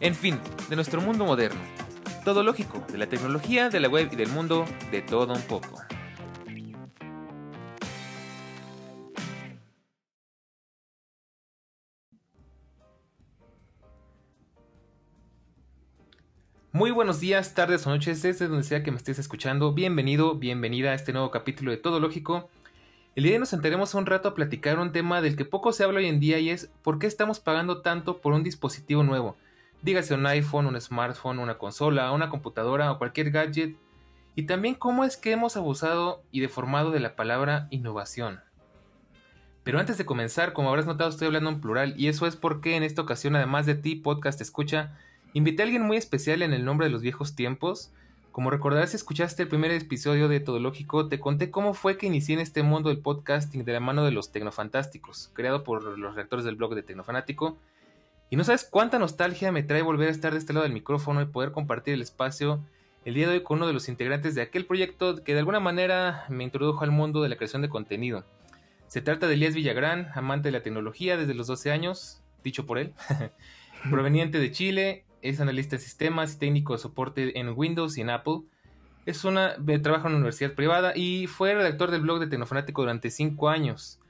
[0.00, 0.38] En fin,
[0.70, 1.60] de nuestro mundo moderno.
[2.24, 5.82] Todo lógico, de la tecnología, de la web y del mundo, de todo un poco.
[16.70, 19.72] Muy buenos días, tardes o noches, desde donde sea que me estés escuchando.
[19.72, 22.48] Bienvenido, bienvenida a este nuevo capítulo de Todo Lógico.
[23.16, 25.72] El día de hoy nos sentaremos un rato a platicar un tema del que poco
[25.72, 29.02] se habla hoy en día y es por qué estamos pagando tanto por un dispositivo
[29.02, 29.36] nuevo.
[29.82, 33.76] Dígase un iPhone, un smartphone, una consola, una computadora o cualquier gadget.
[34.34, 38.40] Y también cómo es que hemos abusado y deformado de la palabra innovación.
[39.68, 42.76] Pero antes de comenzar, como habrás notado, estoy hablando en plural y eso es porque
[42.76, 44.96] en esta ocasión, además de ti, podcast escucha,
[45.34, 47.92] invité a alguien muy especial en el nombre de los viejos tiempos.
[48.32, 52.06] Como recordarás si escuchaste el primer episodio de Todo Lógico, te conté cómo fue que
[52.06, 56.14] inicié en este mundo del podcasting de la mano de los Tecnofantásticos, creado por los
[56.14, 57.58] redactores del blog de Tecnofanático.
[58.30, 61.22] Y no sabes cuánta nostalgia me trae volver a estar de este lado del micrófono
[61.22, 62.60] y poder compartir el espacio
[63.04, 65.60] el día de hoy con uno de los integrantes de aquel proyecto que de alguna
[65.60, 68.24] manera me introdujo al mundo de la creación de contenido.
[68.86, 72.78] Se trata de Elías Villagrán, amante de la tecnología desde los 12 años, dicho por
[72.78, 72.92] él,
[73.90, 78.10] proveniente de Chile, es analista de sistemas y técnico de soporte en Windows y en
[78.10, 78.42] Apple.
[79.06, 83.10] Es una, trabaja en una universidad privada y fue redactor del blog de Tecnofanático durante
[83.10, 84.00] 5 años.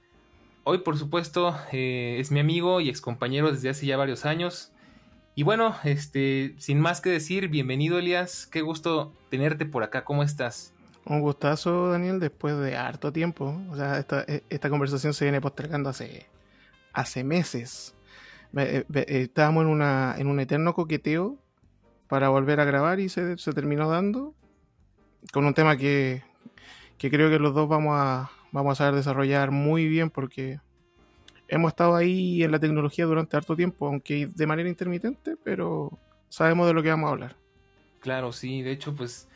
[0.71, 4.71] Hoy, por supuesto, eh, es mi amigo y excompañero desde hace ya varios años.
[5.35, 10.23] Y bueno, este, sin más que decir, bienvenido Elias, qué gusto tenerte por acá, ¿cómo
[10.23, 10.75] estás?
[11.07, 13.59] Un gustazo, Daniel, después de harto tiempo.
[13.71, 16.27] O sea, esta, esta conversación se viene postergando hace,
[16.93, 17.95] hace meses.
[18.55, 21.39] Eh, estábamos en, una, en un eterno coqueteo
[22.09, 24.35] para volver a grabar y se, se terminó dando
[25.33, 26.25] con un tema que,
[26.99, 30.61] que creo que los dos vamos a, vamos a saber desarrollar muy bien porque
[31.49, 35.99] hemos estado ahí en la tecnología durante harto tiempo, aunque de manera intermitente, pero
[36.29, 37.37] sabemos de lo que vamos a hablar.
[38.01, 39.29] Claro, sí, de hecho, pues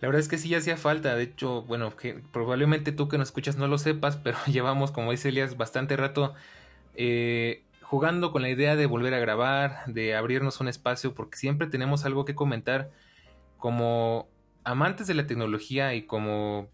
[0.00, 3.28] la verdad es que sí hacía falta, de hecho, bueno, que probablemente tú que nos
[3.28, 6.34] escuchas no lo sepas, pero llevamos, como dice Elias, bastante rato
[6.94, 11.66] eh, jugando con la idea de volver a grabar, de abrirnos un espacio, porque siempre
[11.68, 12.90] tenemos algo que comentar
[13.56, 14.28] como
[14.64, 16.68] amantes de la tecnología y como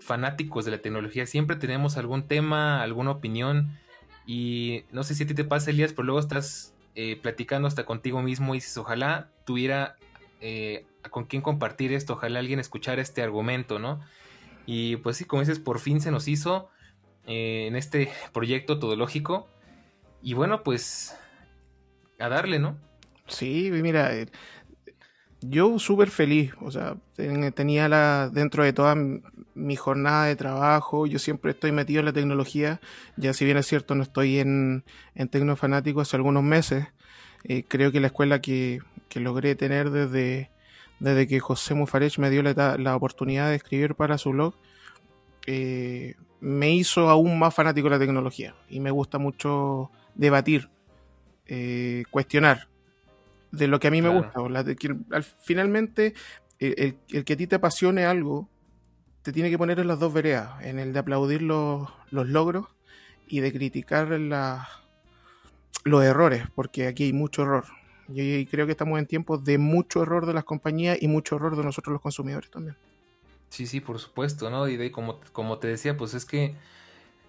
[0.00, 3.78] fanáticos de la tecnología, siempre tenemos algún tema, alguna opinión
[4.26, 7.84] y no sé si a ti te pasa, Elías, pero luego estás eh, platicando hasta
[7.84, 9.96] contigo mismo y dices, ojalá tuviera
[10.40, 14.00] eh, con quién compartir esto, ojalá alguien escuchara este argumento, ¿no?
[14.66, 16.68] Y pues sí, como dices, por fin se nos hizo
[17.26, 19.48] eh, en este proyecto todológico.
[20.22, 21.16] Y bueno, pues
[22.18, 22.76] a darle, ¿no?
[23.28, 24.10] Sí, mira,
[25.40, 26.96] yo súper feliz, o sea,
[27.54, 28.96] tenía la, dentro de toda
[29.54, 32.80] mi jornada de trabajo, yo siempre estoy metido en la tecnología,
[33.16, 34.84] ya si bien es cierto no estoy en,
[35.14, 36.88] en Tecnofanático hace algunos meses,
[37.44, 40.50] eh, creo que la escuela que, que, logré tener desde,
[40.98, 44.54] desde que José Mufarech me dio la, la oportunidad de escribir para su blog,
[45.46, 50.68] eh, me hizo aún más fanático de la tecnología y me gusta mucho debatir,
[51.46, 52.68] eh, cuestionar
[53.50, 54.40] de lo que a mí me gusta.
[54.40, 56.14] al, finalmente,
[56.58, 58.48] el, que a ti te apasione algo,
[59.22, 62.66] te tiene que poner en las dos veredas, en el de aplaudir los, logros
[63.26, 64.08] y de criticar
[65.84, 67.64] los errores, porque aquí hay mucho error.
[68.08, 71.56] Y creo que estamos en tiempos de mucho error de las compañías y mucho error
[71.56, 72.76] de nosotros los consumidores también.
[73.50, 74.68] Sí, sí, por supuesto, ¿no?
[74.68, 76.54] Y de, como, como te decía, pues es que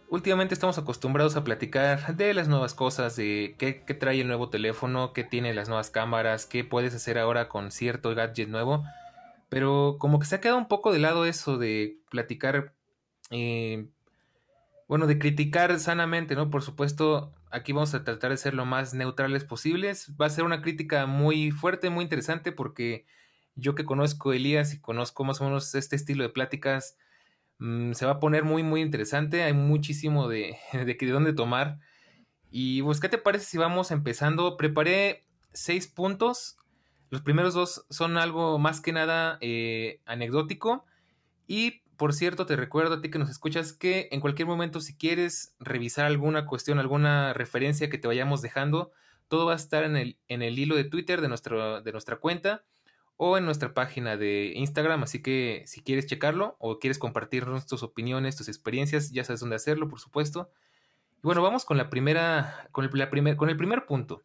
[0.10, 5.14] últimamente estamos acostumbrados a platicar de las nuevas cosas, de qué, trae el nuevo teléfono,
[5.14, 8.84] qué tiene las nuevas cámaras, qué puedes hacer ahora con cierto gadget nuevo.
[9.50, 12.74] Pero como que se ha quedado un poco de lado eso de platicar,
[13.32, 13.88] eh,
[14.88, 16.50] bueno, de criticar sanamente, ¿no?
[16.50, 20.12] Por supuesto, aquí vamos a tratar de ser lo más neutrales posibles.
[20.20, 23.06] Va a ser una crítica muy fuerte, muy interesante, porque
[23.56, 26.98] yo que conozco a Elías y conozco más o menos este estilo de pláticas,
[27.60, 29.44] Mm, se va a poner muy, muy interesante.
[29.44, 31.80] Hay muchísimo de, de, de dónde tomar.
[32.52, 34.58] Y pues, ¿qué te parece si vamos empezando?
[34.58, 36.58] Preparé seis puntos.
[37.10, 40.86] Los primeros dos son algo más que nada eh, anecdótico.
[41.48, 44.96] Y por cierto, te recuerdo a ti que nos escuchas que en cualquier momento, si
[44.96, 48.92] quieres revisar alguna cuestión, alguna referencia que te vayamos dejando,
[49.28, 52.16] todo va a estar en el, en el hilo de Twitter de, nuestro, de nuestra
[52.18, 52.64] cuenta
[53.22, 55.04] o en nuestra página de Instagram.
[55.04, 59.58] Así que si quieres checarlo o quieres compartirnos tus opiniones, tus experiencias, ya sabes dónde
[59.58, 60.50] hacerlo, por supuesto.
[61.18, 64.24] Y bueno, vamos con la primera, con el, primer, con el primer punto.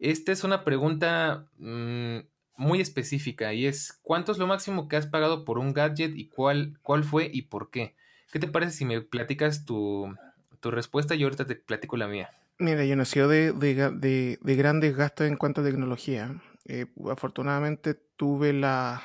[0.00, 2.18] Esta es una pregunta mmm,
[2.56, 6.26] muy específica y es ¿cuánto es lo máximo que has pagado por un gadget y
[6.26, 7.94] cuál, cuál fue y por qué?
[8.32, 10.12] ¿Qué te parece si me platicas tu,
[10.58, 12.30] tu respuesta y ahorita te platico la mía?
[12.58, 16.42] Mira, yo nací de, de, de, de, grandes gastos en cuanto a tecnología.
[16.66, 19.02] Eh, afortunadamente tuve la,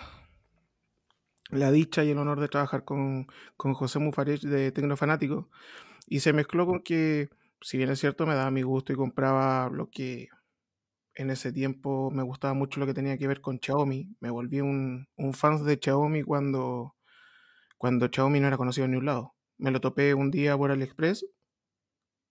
[1.50, 5.50] la dicha y el honor de trabajar con, con José Mufarech de Tecnofanático
[6.08, 7.30] y se mezcló con que,
[7.62, 10.30] si bien es cierto, me daba mi gusto y compraba lo que
[11.16, 14.16] en ese tiempo me gustaba mucho lo que tenía que ver con Xiaomi.
[14.20, 16.96] Me volví un, fan de Xiaomi cuando,
[17.78, 19.36] cuando Xiaomi no era conocido en ningún lado.
[19.58, 21.26] Me lo topé un día por AliExpress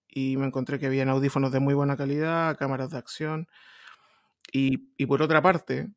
[0.09, 3.49] y me encontré que habían audífonos de muy buena calidad, cámaras de acción.
[4.53, 5.91] Y, por otra parte,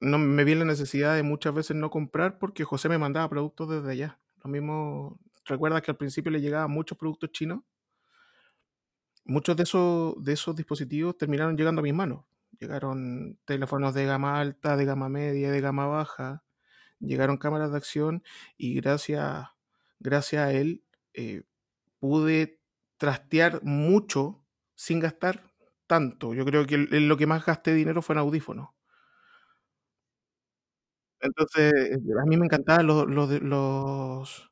[0.00, 3.70] no me vi la necesidad de muchas veces no comprar porque José me mandaba productos
[3.70, 4.20] desde allá.
[4.44, 7.60] Lo mismo, recuerdas que al principio le llegaban muchos productos chinos.
[9.24, 12.24] Muchos de esos, de esos dispositivos terminaron llegando a mis manos.
[12.58, 16.42] Llegaron teléfonos de gama alta, de gama media, de gama baja.
[16.98, 18.22] Llegaron cámaras de acción
[18.56, 19.46] y gracias,
[19.98, 20.84] gracias a él
[21.14, 21.42] eh,
[21.98, 22.60] pude
[22.96, 24.44] trastear mucho
[24.74, 25.51] sin gastar
[25.92, 26.32] tanto.
[26.32, 28.70] Yo creo que lo que más gasté dinero fue en audífonos.
[31.20, 31.72] Entonces,
[32.20, 34.50] a mí me encantaban los, los, los,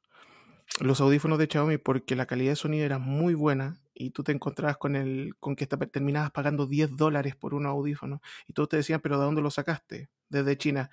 [0.80, 4.32] los, audífonos de Xiaomi porque la calidad de sonido era muy buena y tú te
[4.32, 8.76] encontrabas con el con que terminabas pagando 10 dólares por un audífono y todos te
[8.76, 10.10] decían, pero ¿de dónde lo sacaste?
[10.28, 10.90] Desde China.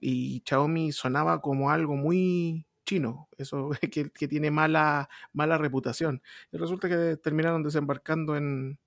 [0.00, 6.22] Y Xiaomi sonaba como algo muy chino, eso que, que tiene mala, mala reputación.
[6.52, 8.78] Y resulta que terminaron desembarcando en,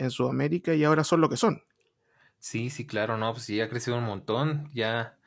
[0.00, 1.62] en Sudamérica y ahora son lo que son.
[2.38, 5.18] Sí, sí, claro, no, pues sí, ha crecido un montón, ya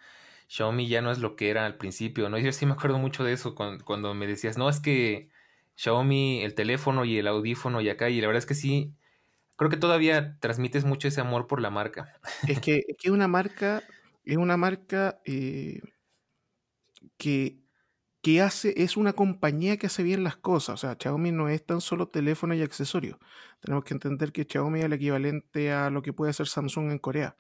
[0.48, 2.40] Xiaomi ya no es lo que era al principio, ¿no?
[2.40, 5.30] Yo sí me acuerdo mucho de eso cuando, cuando me decías, no, es que
[5.76, 8.96] Xiaomi, el teléfono y el audífono y acá, y la verdad es que sí,
[9.58, 12.14] creo que todavía transmites mucho ese amor por la marca.
[12.46, 13.84] Es que es que una marca,
[14.26, 15.82] es una marca eh,
[17.18, 17.63] que
[18.24, 20.76] que hace, es una compañía que hace bien las cosas.
[20.76, 23.18] O sea, Xiaomi no es tan solo teléfono y accesorios.
[23.60, 27.00] Tenemos que entender que Xiaomi es el equivalente a lo que puede ser Samsung en
[27.00, 27.36] Corea.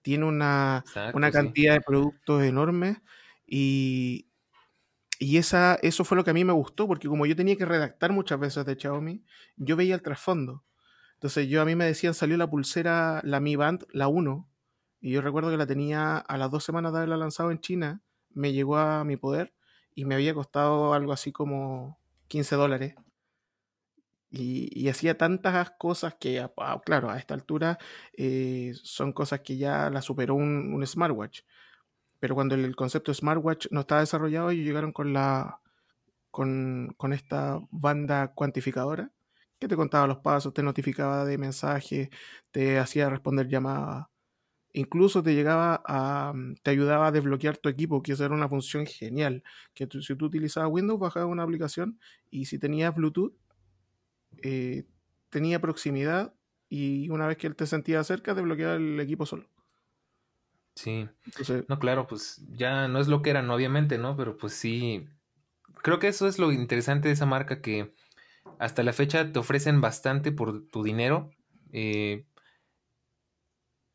[0.00, 1.78] Tiene una, Exacto, una cantidad sí.
[1.78, 2.98] de productos enormes
[3.46, 4.30] y,
[5.18, 7.66] y esa, eso fue lo que a mí me gustó, porque como yo tenía que
[7.66, 9.24] redactar muchas veces de Xiaomi,
[9.56, 10.64] yo veía el trasfondo.
[11.14, 14.48] Entonces yo a mí me decían, salió la pulsera, la Mi Band, la 1,
[15.00, 18.02] y yo recuerdo que la tenía a las dos semanas de haberla lanzado en China,
[18.30, 19.52] me llegó a mi poder
[19.98, 21.98] y me había costado algo así como
[22.28, 22.94] 15 dólares.
[24.30, 27.78] Y, hacía tantas cosas que, ah, claro, a esta altura
[28.16, 31.40] eh, son cosas que ya la superó un, smartwatch.
[32.20, 35.60] Pero cuando el, concepto smartwatch no estaba desarrollado, ellos llegaron con la
[36.30, 39.10] con, con esta banda cuantificadora
[39.58, 42.10] que te contaba los pasos, te notificaba de mensajes,
[42.52, 44.06] te hacía responder llamadas
[44.72, 48.48] incluso te llegaba a, mm, te ayudaba a desbloquear tu equipo, que esa era una
[48.48, 49.42] función genial,
[49.74, 52.00] que tú, si tú utilizabas Windows, bajabas una aplicación
[52.30, 53.34] y si tenías Bluetooth,
[54.42, 54.84] eh,
[55.30, 56.34] tenía proximidad
[56.68, 59.48] y una vez que él te sentía cerca, desbloqueaba el equipo solo.
[60.74, 64.16] Sí, Entonces, no, claro, pues ya no es lo que eran, obviamente, ¿no?
[64.16, 65.08] Pero pues sí,
[65.82, 67.94] creo que eso es lo interesante de esa marca que
[68.60, 71.30] hasta la fecha te ofrecen bastante por tu dinero.
[71.72, 72.27] Eh,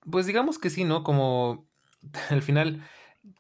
[0.10, 1.04] pues digamos que sí, ¿no?
[1.04, 1.68] Como
[2.30, 2.84] al final,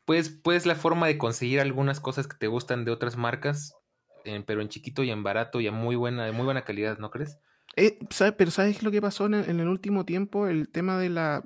[0.05, 3.75] pues, pues la forma de conseguir algunas cosas que te gustan de otras marcas,
[4.25, 6.97] eh, pero en chiquito y en barato y a muy buena, de muy buena calidad,
[6.97, 7.39] ¿no crees?
[7.75, 8.33] Eh, ¿sabe?
[8.33, 10.47] Pero ¿sabes lo que pasó en el, en el, último tiempo?
[10.47, 11.43] El tema de la...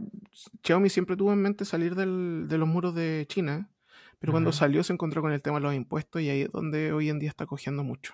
[0.64, 3.70] Xiaomi siempre tuvo en mente salir del, de los muros de China,
[4.20, 4.34] pero uh -huh.
[4.34, 7.10] cuando salió se encontró con el tema de los impuestos y ahí es donde hoy
[7.10, 8.14] en día está cogiendo mucho.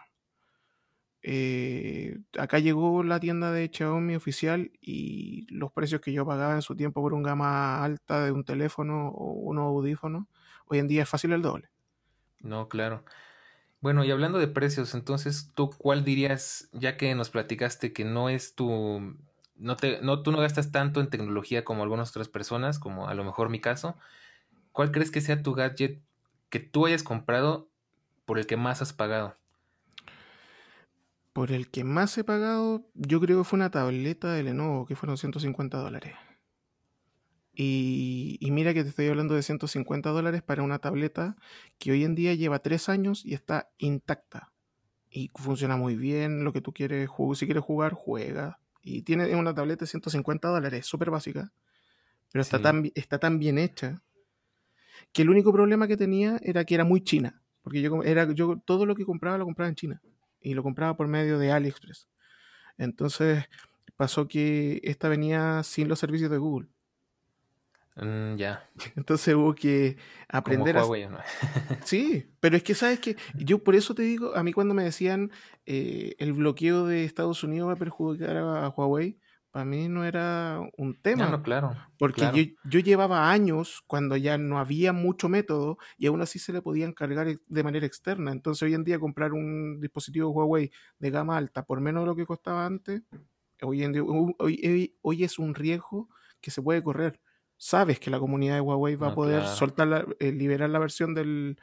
[1.24, 6.62] Eh, acá llegó la tienda de Xiaomi oficial y los precios que yo pagaba en
[6.62, 10.26] su tiempo por un gama alta de un teléfono o unos audífonos,
[10.68, 11.70] hoy en día es fácil el doble.
[12.40, 13.06] No, claro.
[13.82, 18.30] Bueno, y hablando de precios, entonces, ¿tú cuál dirías, ya que nos platicaste que no
[18.30, 19.18] es tu,
[19.56, 23.14] no te, no, tú no gastas tanto en tecnología como algunas otras personas, como a
[23.16, 23.98] lo mejor mi caso,
[24.74, 26.04] ¿cuál crees que sea tu gadget
[26.50, 27.70] que tú hayas comprado
[28.26, 29.38] por el que más has pagado?
[31.34, 34.96] Por el que más he pagado, yo creo que fue una tableta de Lenovo, que
[34.96, 36.14] fueron 150 dólares.
[37.56, 41.36] Y, y, mira que te estoy hablando de 150 dólares para una tableta
[41.78, 44.52] que hoy en día lleva 3 años y está intacta.
[45.10, 48.60] Y funciona muy bien, lo que tú quieres, si quieres jugar, juega.
[48.82, 51.52] Y tiene una tableta de 150 dólares, súper básica.
[52.32, 52.48] Pero sí.
[52.48, 54.04] está, tan, está tan bien hecha
[55.12, 58.58] que el único problema que tenía era que era muy china, porque yo, era, yo
[58.66, 60.02] todo lo que compraba lo compraba en China
[60.44, 62.08] y lo compraba por medio de AliExpress.
[62.78, 63.46] Entonces
[63.96, 66.68] pasó que esta venía sin los servicios de Google.
[67.96, 68.70] Mm, ya.
[68.96, 69.98] Entonces hubo que
[70.28, 71.20] aprender Como Huawei, ¿no?
[71.86, 74.84] Sí, pero es que sabes que yo por eso te digo, a mí cuando me
[74.84, 75.32] decían
[75.66, 79.20] eh, el bloqueo de Estados Unidos va a perjudicar a, a Huawei,
[79.54, 81.26] para mí no era un tema.
[81.26, 81.78] No, no, claro.
[82.00, 82.36] Porque claro.
[82.38, 86.64] yo, yo llevaba años cuando ya no había mucho método y aún así se le
[86.64, 88.32] podían cargar de manera externa.
[88.32, 92.16] Entonces hoy en día comprar un dispositivo Huawei de gama alta por menos de lo
[92.16, 93.04] que costaba antes,
[93.62, 96.10] hoy, en día, hoy, hoy- hoy es un riesgo
[96.42, 97.22] que se puede correr.
[97.56, 99.56] Sabes que la comunidad de Huawei va a poder claro.
[99.56, 101.60] soltar la- eh, liberar la versión del,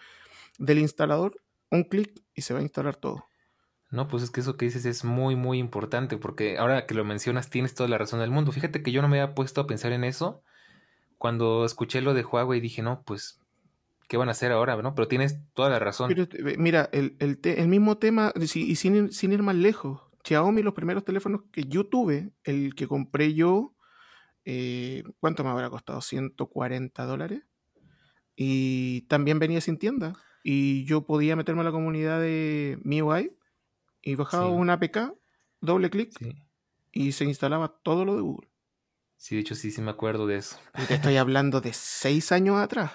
[0.58, 1.42] del instalador,
[1.72, 3.26] un clic y se va a instalar todo.
[3.90, 7.04] No, pues es que eso que dices es muy, muy importante, porque ahora que lo
[7.04, 8.52] mencionas tienes toda la razón del mundo.
[8.52, 10.42] Fíjate que yo no me había puesto a pensar en eso.
[11.18, 13.40] Cuando escuché lo de Huawei dije, no, pues,
[14.08, 14.80] ¿qué van a hacer ahora?
[14.80, 14.94] ¿no?
[14.94, 16.12] Pero tienes toda la razón.
[16.16, 20.74] Eh, mira, el, el, el mismo tema, y sin, sin ir más lejos, Xiaomi, los
[20.74, 23.74] primeros teléfonos que yo tuve, el que compré yo,
[24.44, 26.00] eh, ¿cuánto me habrá costado?
[26.00, 27.42] 140 dólares.
[28.36, 30.14] Y también venía sin tienda.
[30.44, 33.36] Y yo podía meterme a la comunidad de MIUI
[34.02, 34.52] y bajaba Sí.
[34.52, 35.14] una APK,
[35.60, 36.34] doble clic Sí,
[36.92, 38.48] y se instalaba todo lo de Google.
[39.16, 40.58] sí, de hecho sí, sí me acuerdo de eso.
[40.82, 42.92] Y te estoy hablando de seis años atrás.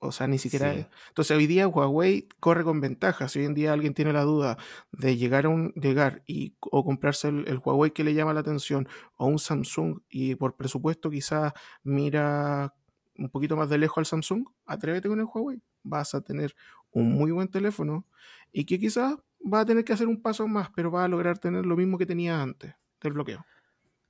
[0.00, 0.72] O sea, ni siquiera.
[0.74, 0.86] Sí.
[1.08, 3.32] Entonces, hoy día Huawei corre con ventajas.
[3.32, 4.56] Si hoy en día alguien tiene la duda
[4.92, 8.38] de llegar a un llegar y o comprarse el, el Huawei que le llama la
[8.38, 8.86] atención
[9.16, 12.74] o un Samsung y por presupuesto quizás mira
[13.16, 15.60] un poquito más de lejos al Samsung, atrévete con el Huawei.
[15.82, 16.54] Vas a tener
[16.92, 18.06] un muy buen teléfono
[18.52, 21.38] y que quizás va a tener que hacer un paso más, pero va a lograr
[21.38, 23.46] tener lo mismo que tenía antes del bloqueo.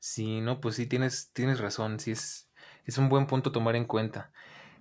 [0.00, 2.49] Sí, no, pues sí, tienes, tienes razón, sí es,
[2.85, 4.32] es un buen punto tomar en cuenta.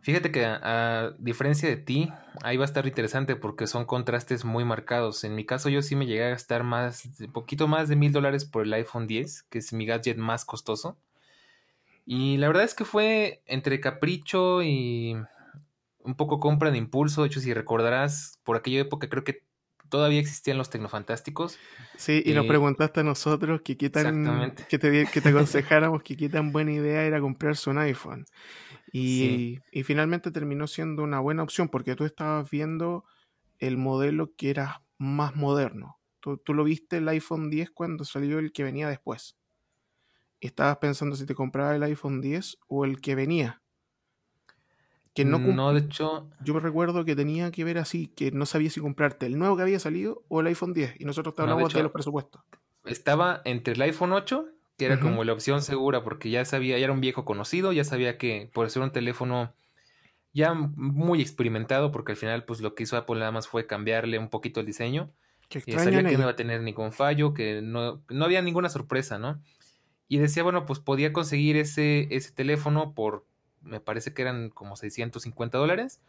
[0.01, 0.59] Fíjate que a,
[1.07, 2.11] a diferencia de ti,
[2.43, 5.23] ahí va a estar interesante porque son contrastes muy marcados.
[5.23, 8.45] En mi caso, yo sí me llegué a gastar más, poquito más de mil dólares
[8.45, 10.97] por el iPhone 10, que es mi gadget más costoso.
[12.05, 15.17] Y la verdad es que fue entre capricho y
[15.99, 17.21] un poco compra de impulso.
[17.23, 19.43] De hecho, si recordarás, por aquella época creo que
[19.89, 21.61] todavía existían los tecnofantásticos.
[21.95, 26.03] Sí, y nos Eh, preguntaste a nosotros que qué tan, que te, que te aconsejáramos
[26.03, 28.25] que qué tan buena idea era comprarse un iPhone.
[28.91, 33.05] Y, y finalmente terminó siendo una buena opción porque tú estabas viendo
[33.59, 35.99] el modelo que era más moderno.
[36.21, 39.37] Tú, tú lo viste el iPhone 10 cuando salió el que venía después.
[40.39, 43.61] Estabas pensando si te comprabas el iPhone 10 o el que venía.
[45.17, 48.45] Que no, No, de hecho, yo me recuerdo que tenía que ver así, que no
[48.45, 50.93] sabía si comprarte el nuevo que había salido o el iPhone 10.
[50.99, 52.41] Y nosotros te No, de hablamos de, hecho- los presupuestos.
[52.85, 54.45] estaba entre el iPhone 8,
[54.77, 57.83] que era como la opción segura, porque ya sabía, ya era un viejo conocido, ya
[57.83, 59.53] sabía que por ser un teléfono
[60.33, 64.19] ya muy experimentado, porque al final, pues lo que hizo Apple nada más fue cambiarle
[64.19, 65.11] un poquito el diseño.
[65.49, 68.69] Que Y sabía que no iba a tener ningún fallo, que no, no había ninguna
[68.69, 69.41] sorpresa, ¿no?
[70.07, 73.25] Y decía, bueno, pues podía conseguir ese, ese teléfono por,
[73.67, 76.01] me parece que eran como 650 dólares,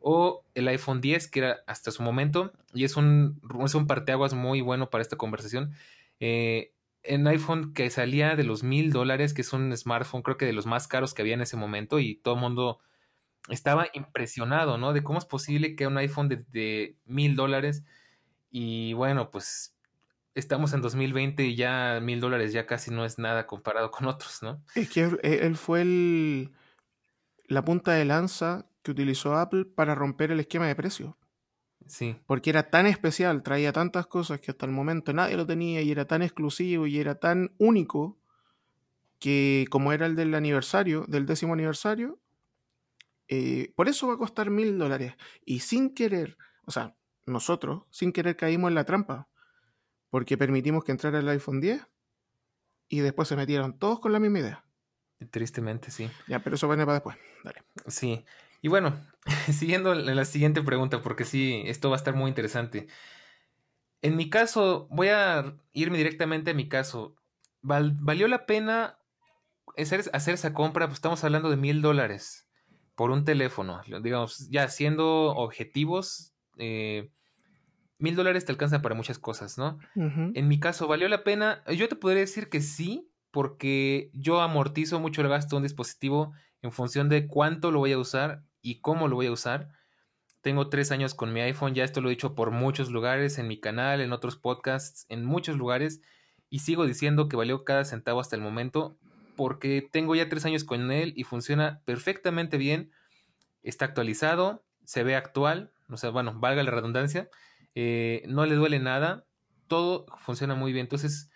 [0.00, 4.34] o el iPhone 10, que era hasta su momento, y es un, es un parteaguas
[4.34, 5.74] muy bueno para esta conversación.
[6.20, 6.72] Eh,
[7.04, 10.52] en iPhone que salía de los mil dólares, que es un smartphone, creo que de
[10.52, 12.80] los más caros que había en ese momento, y todo el mundo
[13.48, 14.92] estaba impresionado, ¿no?
[14.92, 17.82] De cómo es posible que un iPhone de- mil dólares
[18.50, 19.76] y bueno, pues
[20.34, 24.42] estamos en 2020 y ya mil dólares ya casi no es nada comparado con otros,
[24.42, 24.62] ¿no?
[24.74, 26.52] Es que él fue el,
[27.52, 31.14] la punta de lanza que utilizó Apple para romper el esquema de precios.
[31.86, 35.82] Sí, Porque era tan especial, traía tantas cosas que hasta el momento nadie lo tenía
[35.82, 38.18] y era tan exclusivo y era tan único
[39.18, 42.20] que como era el del aniversario, del décimo aniversario,
[43.28, 45.14] eh, por eso va a costar mil dólares.
[45.44, 49.28] Y sin querer, o sea, nosotros sin querer caímos en la trampa.
[50.10, 51.86] Porque permitimos que entrara el iPhone 10
[52.88, 54.64] y después se metieron todos con la misma idea.
[55.30, 56.10] Tristemente sí.
[56.28, 57.16] Ya, pero eso viene para después.
[57.44, 57.62] Dale.
[57.86, 58.24] Sí.
[58.60, 58.94] Y bueno,
[59.52, 62.88] siguiendo la siguiente pregunta, porque sí, esto va a estar muy interesante.
[64.00, 67.14] En mi caso, voy a irme directamente a mi caso.
[67.60, 68.98] Val- ¿Valió la pena
[69.76, 70.86] hacer, hacer esa compra?
[70.86, 72.48] Pues estamos hablando de mil dólares
[72.96, 73.80] por un teléfono.
[74.02, 77.10] Digamos, ya siendo objetivos, eh,
[77.98, 79.78] mil dólares te alcanza para muchas cosas, ¿no?
[80.34, 81.62] En mi caso, ¿valió la pena?
[81.72, 86.32] Yo te podría decir que sí, porque yo amortizo mucho el gasto de un dispositivo
[86.60, 89.70] en función de cuánto lo voy a usar y cómo lo voy a usar.
[90.42, 93.48] Tengo tres años con mi iPhone, ya esto lo he dicho por muchos lugares, en
[93.48, 96.02] mi canal, en otros podcasts, en muchos lugares,
[96.50, 98.98] y sigo diciendo que valió cada centavo hasta el momento,
[99.34, 102.92] porque tengo ya tres años con él y funciona perfectamente bien.
[103.62, 107.30] está actualizado, se ve actual, o sea, bueno, valga la redundancia,
[107.74, 109.24] eh, no le duele nada,
[109.68, 111.30] todo funciona muy bien, entonces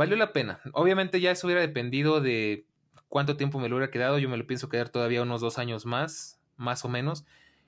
[0.00, 0.62] valió la pena.
[0.72, 2.64] Obviamente ya eso hubiera dependido de
[3.08, 5.84] cuánto tiempo me lo hubiera quedado, yo me lo pienso quedar todavía unos dos años
[5.84, 7.26] más, más o menos.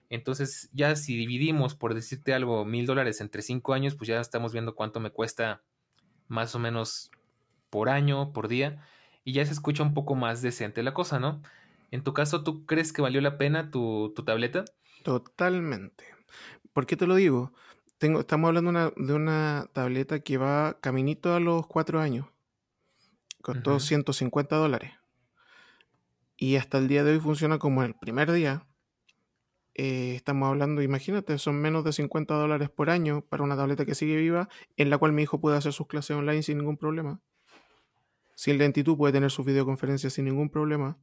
[0.08, 4.54] Entonces, ya si dividimos, por decirte algo, mil dólares entre cinco años, pues ya estamos
[4.54, 5.60] viendo cuánto me cuesta
[6.26, 7.10] más o menos
[7.68, 8.82] por año, por día,
[9.24, 11.42] y ya se escucha un poco más decente la cosa, ¿no?
[11.90, 14.64] En tu caso, ¿tú crees que valió la pena tu, tu tableta?
[15.02, 16.06] Totalmente.
[16.72, 17.52] ¿Por qué te lo digo?
[18.02, 22.26] Tengo, estamos hablando de una tableta que va caminito a los cuatro años.
[23.42, 24.90] Costó 150 dólares.
[26.36, 28.66] Y hasta el día de hoy funciona como el primer día.
[29.74, 33.94] Eh, estamos hablando, imagínate, son menos de 50 dólares por año para una tableta que
[33.94, 37.20] sigue viva, en la cual mi hijo puede hacer sus clases online sin ningún problema.
[38.34, 40.98] Sin lentitud puede tener sus videoconferencias sin ningún problema.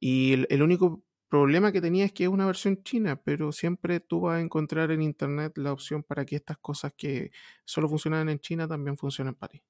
[0.00, 4.22] Y el, único problema que tenía es que es una versión china, pero siempre tú
[4.22, 7.30] vas a encontrar en internet la opción para que estas cosas que
[7.64, 9.62] solo funcionan en China también funcionen para ti.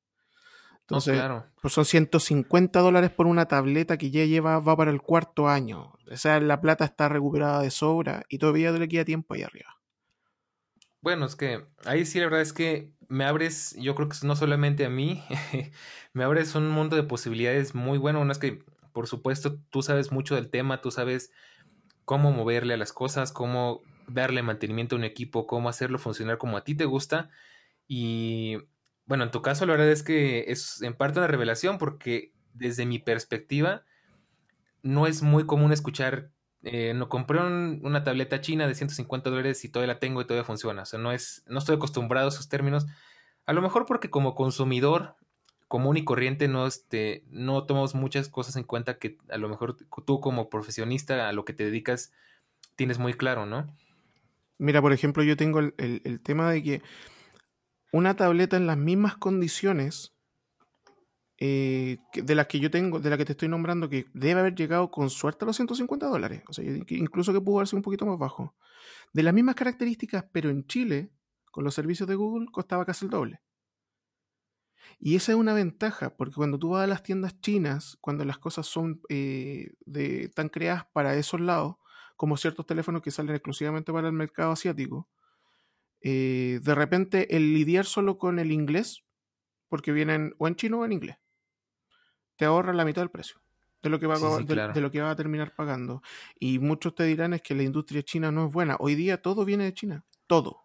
[0.81, 1.47] Entonces, claro.
[1.62, 5.93] pues son 150 dólares por una tableta que ya lleva, va para el cuarto año.
[6.11, 9.76] O sea, la plata está recuperada de sobra y todavía le queda tiempo ahí arriba.
[11.00, 14.35] Bueno, es que ahí sí la verdad es que me abres, yo creo que no
[14.35, 15.23] solamente a mí,
[16.12, 18.21] me abres un mundo de posibilidades muy bueno.
[18.21, 21.32] Una es que, por supuesto, tú sabes mucho del tema, tú sabes
[22.04, 26.56] cómo moverle a las cosas, cómo darle mantenimiento a un equipo, cómo hacerlo funcionar como
[26.56, 27.30] a ti te gusta.
[27.87, 28.59] Y
[29.06, 32.87] bueno, en tu caso la verdad es que es en parte una revelación porque desde
[32.87, 33.85] mi perspectiva
[34.82, 36.30] no es muy común escuchar,
[36.62, 40.44] eh, no compré una tableta china de 150 dólares y todavía la tengo y todavía
[40.44, 40.82] funciona.
[40.82, 42.87] O sea, no es, no estoy acostumbrado a esos términos.
[43.47, 45.16] A lo mejor porque como consumidor
[45.70, 49.76] común y corriente no, este, no tomamos muchas cosas en cuenta que a lo mejor
[50.04, 52.12] tú como profesionista a lo que te dedicas
[52.74, 53.72] tienes muy claro, ¿no?
[54.59, 56.83] Mira, por ejemplo, yo tengo el tema de que
[57.92, 60.12] una tableta en las mismas condiciones
[61.42, 64.54] eh, de las que yo tengo, de la que te estoy nombrando, que debe haber
[64.54, 67.83] llegado con suerte a los 150 dólares, o sea, incluso que pudo haber sido un
[67.83, 68.54] poquito más bajo,
[69.14, 71.11] de las mismas características, pero en Chile,
[71.50, 73.40] con los servicios de Google, costaba casi el doble.
[74.98, 78.38] Y esa es una ventaja, porque cuando tú vas a las tiendas chinas, cuando las
[78.38, 81.76] cosas son eh, de, tan creadas para esos lados,
[82.16, 85.09] como ciertos teléfonos que salen exclusivamente para el mercado asiático,
[86.03, 89.05] eh, de repente el lidiar solo con el inglés,
[89.68, 91.16] porque vienen o en chino o en inglés,
[92.37, 93.40] te ahorra la mitad del precio
[93.83, 94.38] de lo que va, a,
[94.72, 96.03] de, lo que va a terminar pagando.
[96.38, 98.76] Y muchos te dirán es que la industria china no es buena.
[98.79, 100.64] Hoy día todo viene de China, todo.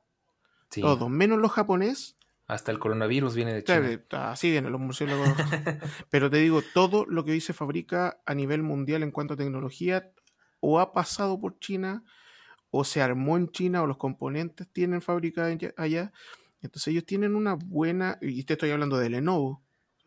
[0.69, 2.17] Todo, menos lo japonés.
[2.47, 3.99] Hasta el coronavirus viene de China.
[4.31, 5.27] Así vienen los murciélagos.
[6.11, 9.37] Pero te digo, todo lo que hoy se fabrica a nivel mundial en cuanto a
[9.37, 10.11] tecnología
[10.59, 12.03] o ha pasado por China
[12.69, 16.11] o se armó en China o los componentes tienen fábrica allá.
[16.61, 19.63] Entonces ellos tienen una buena, y te estoy hablando de Lenovo,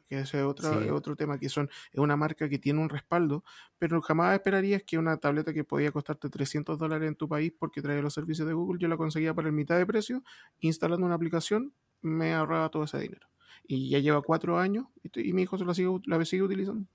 [0.09, 3.45] que ese es otro, otro tema, que son, es una marca que tiene un respaldo,
[3.79, 7.83] pero jamás esperarías que una tableta que podía costarte 300 dólares en tu país porque
[7.83, 10.23] trae los servicios de Google, yo la conseguía por el mitad de precio,
[10.61, 13.27] instalando una aplicación, me ahorraba todo ese dinero.
[13.67, 16.87] Y ya lleva cuatro años y, mi hijo se la sigue, la sigue utilizando.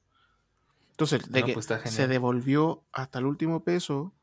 [0.91, 4.13] Entonces, de que pues se devolvió hasta el último peso,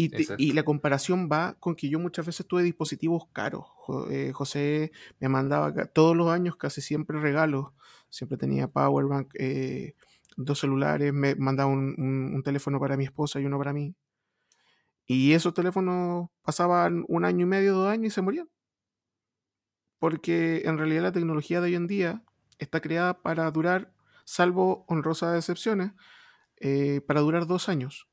[0.00, 3.64] y, la comparación va con que yo muchas veces tuve dispositivos caros.
[4.10, 7.72] Eh, José me mandaba todos los años casi siempre regalos.
[8.08, 9.96] Siempre tenía Powerbank, eh,
[10.36, 13.96] dos celulares, me mandaba un, teléfono para mi esposa y uno para mí.
[15.04, 18.48] Y esos teléfonos pasaban un año y medio, dos años y se morían.
[19.98, 22.22] Porque en realidad la tecnología de hoy en día
[22.58, 23.92] está creada para durar,
[24.24, 25.92] salvo honrosas excepciones,
[26.56, 28.08] eh, para durar dos años.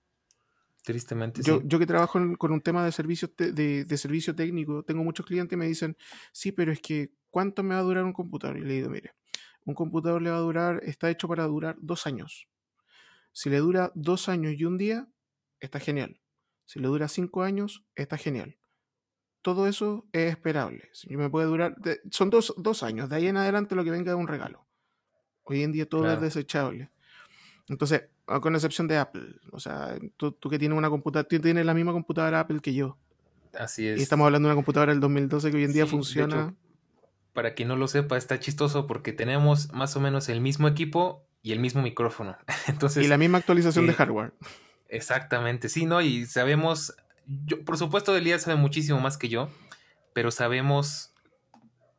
[0.83, 1.63] Tristemente, yo, sí.
[1.65, 5.57] Yo que trabajo con un tema de servicio, de, servicio técnico, tengo muchos clientes que
[5.57, 5.97] me dicen,
[6.31, 8.57] sí, pero es que, ¿cuánto me va a durar un computador?
[8.57, 9.15] Y le digo, mire,
[9.63, 12.47] un computador le va a durar, está hecho para durar dos años.
[13.31, 15.07] Si le dura dos años y un día,
[15.59, 16.21] está genial.
[16.65, 18.57] Si le dura cinco años, está genial.
[19.45, 20.89] Todo eso es esperable.
[20.91, 21.75] Si me puede durar,
[22.09, 24.65] son dos, dos, años, de ahí en adelante lo que venga es un regalo.
[25.43, 26.89] Hoy en día todo es desechable.
[27.69, 29.35] Entonces, con excepción de Apple.
[29.51, 32.97] O sea, tú, que tienes una computadora, tú tienes la misma computadora Apple que yo.
[33.53, 33.99] Así es.
[33.99, 36.55] Y estamos hablando de una computadora del 2012 que hoy en día funciona.
[37.33, 41.23] para quien no lo sepa, está chistoso porque tenemos más o menos el mismo equipo
[41.43, 42.35] y el mismo micrófono.
[42.67, 44.33] Entonces, y la misma actualización de eh, hardware.
[44.89, 46.01] Exactamente, sí, ¿no?
[46.01, 46.95] Y sabemos,
[47.27, 49.49] yo, por supuesto, Elías sabe muchísimo más que yo,
[50.13, 51.13] pero sabemos,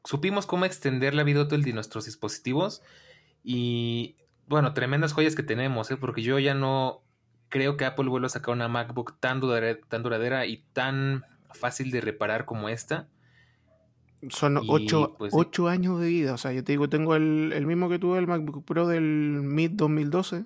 [0.05, 2.83] supimos cómo extender la vida útil de nuestros dispositivos
[3.43, 4.17] y
[4.49, 5.97] bueno, tremendas joyas que tenemos, ¿eh?
[5.97, 7.03] porque yo ya no
[7.49, 11.91] creo que Apple vuelve a sacar una MacBook tan duradera, tan duradera y tan fácil
[11.91, 13.09] de reparar como esta.
[14.29, 15.33] Son ocho, pues,
[15.69, 16.35] años de vida.
[16.35, 19.73] O sea, yo te digo, tengo el, mismo que tuve, el MacBook Pro del Mid
[19.73, 20.45] 2012.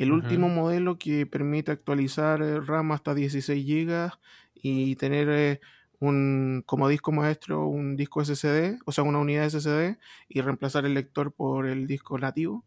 [0.00, 4.10] El último modelo que permite actualizar eh, RAM hasta 16 GB
[4.54, 5.60] y tener eh,
[5.98, 10.94] un, como disco maestro un disco SSD, o sea, una unidad SSD y reemplazar el
[10.94, 12.64] lector por el disco nativo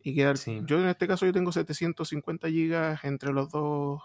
[0.00, 0.36] y quedar.
[0.64, 4.02] Yo en este caso yo tengo 750 GB entre los dos,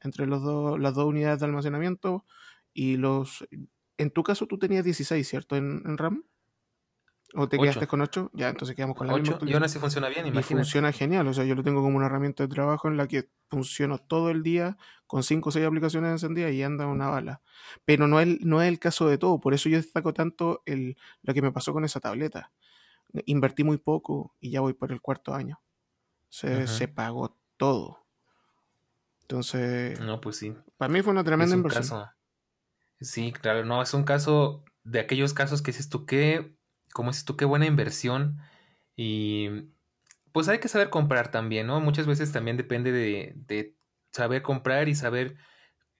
[0.00, 2.24] entre los dos, las dos unidades de almacenamiento
[2.72, 3.44] y los.
[3.98, 5.56] En tu caso tú tenías 16, ¿cierto?
[5.56, 6.22] En, RAM.
[7.34, 8.30] ¿O te quedaste con 8?
[8.34, 10.52] Ya, entonces quedamos con la 8, Y aún así funciona bien, imagínate.
[10.52, 11.26] Y funciona genial.
[11.28, 14.30] O sea, yo lo tengo como una herramienta de trabajo en la que funciono todo
[14.30, 17.40] el día con 5 o 6 aplicaciones encendidas y anda una bala.
[17.84, 19.40] Pero no es, no es el caso de todo.
[19.40, 22.52] Por eso yo destaco tanto el, lo que me pasó con esa tableta
[23.26, 25.60] invertí muy poco y ya voy por el cuarto año.
[26.28, 28.06] Se, pagó todo.
[29.22, 30.00] Entonces.
[30.00, 30.54] No, pues sí.
[30.76, 32.06] Para mí fue una tremenda inversión.
[33.00, 36.56] sí, claro, no, es un caso de aquellos casos que dices tú, qué,
[36.92, 38.38] como dices tú, qué buena inversión.
[38.96, 39.48] Y
[40.32, 41.80] pues hay que saber comprar también, ¿no?
[41.80, 43.74] Muchas veces también depende de,
[44.12, 45.36] saber comprar y saber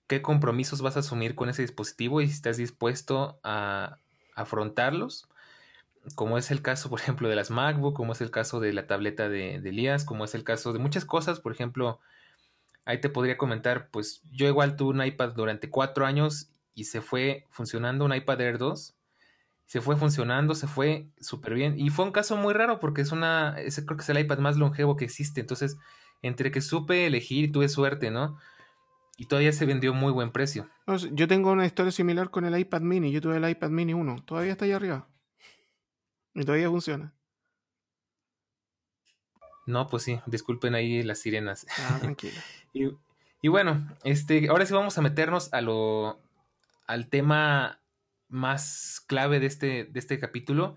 [0.06, 3.98] qué compromisos vas a asumir con ese dispositivo y si estás dispuesto a
[4.34, 5.28] afrontarlos
[6.14, 8.86] como es el caso, por ejemplo, de las MacBook, como es el caso de la
[8.86, 12.00] tableta de, de Elías, como es el caso de muchas cosas, por ejemplo,
[12.84, 17.00] ahí te podría comentar, pues yo igual tuve un iPad durante cuatro años y se
[17.00, 18.94] fue funcionando un iPad Air 2,
[19.72, 23.10] se fue funcionando, se fue súper bien, y fue un caso muy raro porque es
[23.10, 25.78] una, creo que es el iPad más longevo que existe, entonces,
[26.20, 28.36] entre que supe elegir, tuve suerte, ¿no?
[29.16, 30.68] Y todavía se vendió muy buen precio.
[31.12, 34.24] Yo tengo una historia similar con el iPad mini, yo tuve el iPad mini 1,
[34.26, 35.08] todavía está ahí arriba.
[36.34, 37.14] Y todavía funciona.
[39.64, 41.66] No, pues sí, disculpen ahí las sirenas.
[41.78, 42.38] Ah, tranquilo.
[43.40, 46.20] y, bueno, este, ahora sí vamos a meternos a lo,
[46.86, 47.78] al tema
[48.32, 50.76] más clave de este, de este capítulo.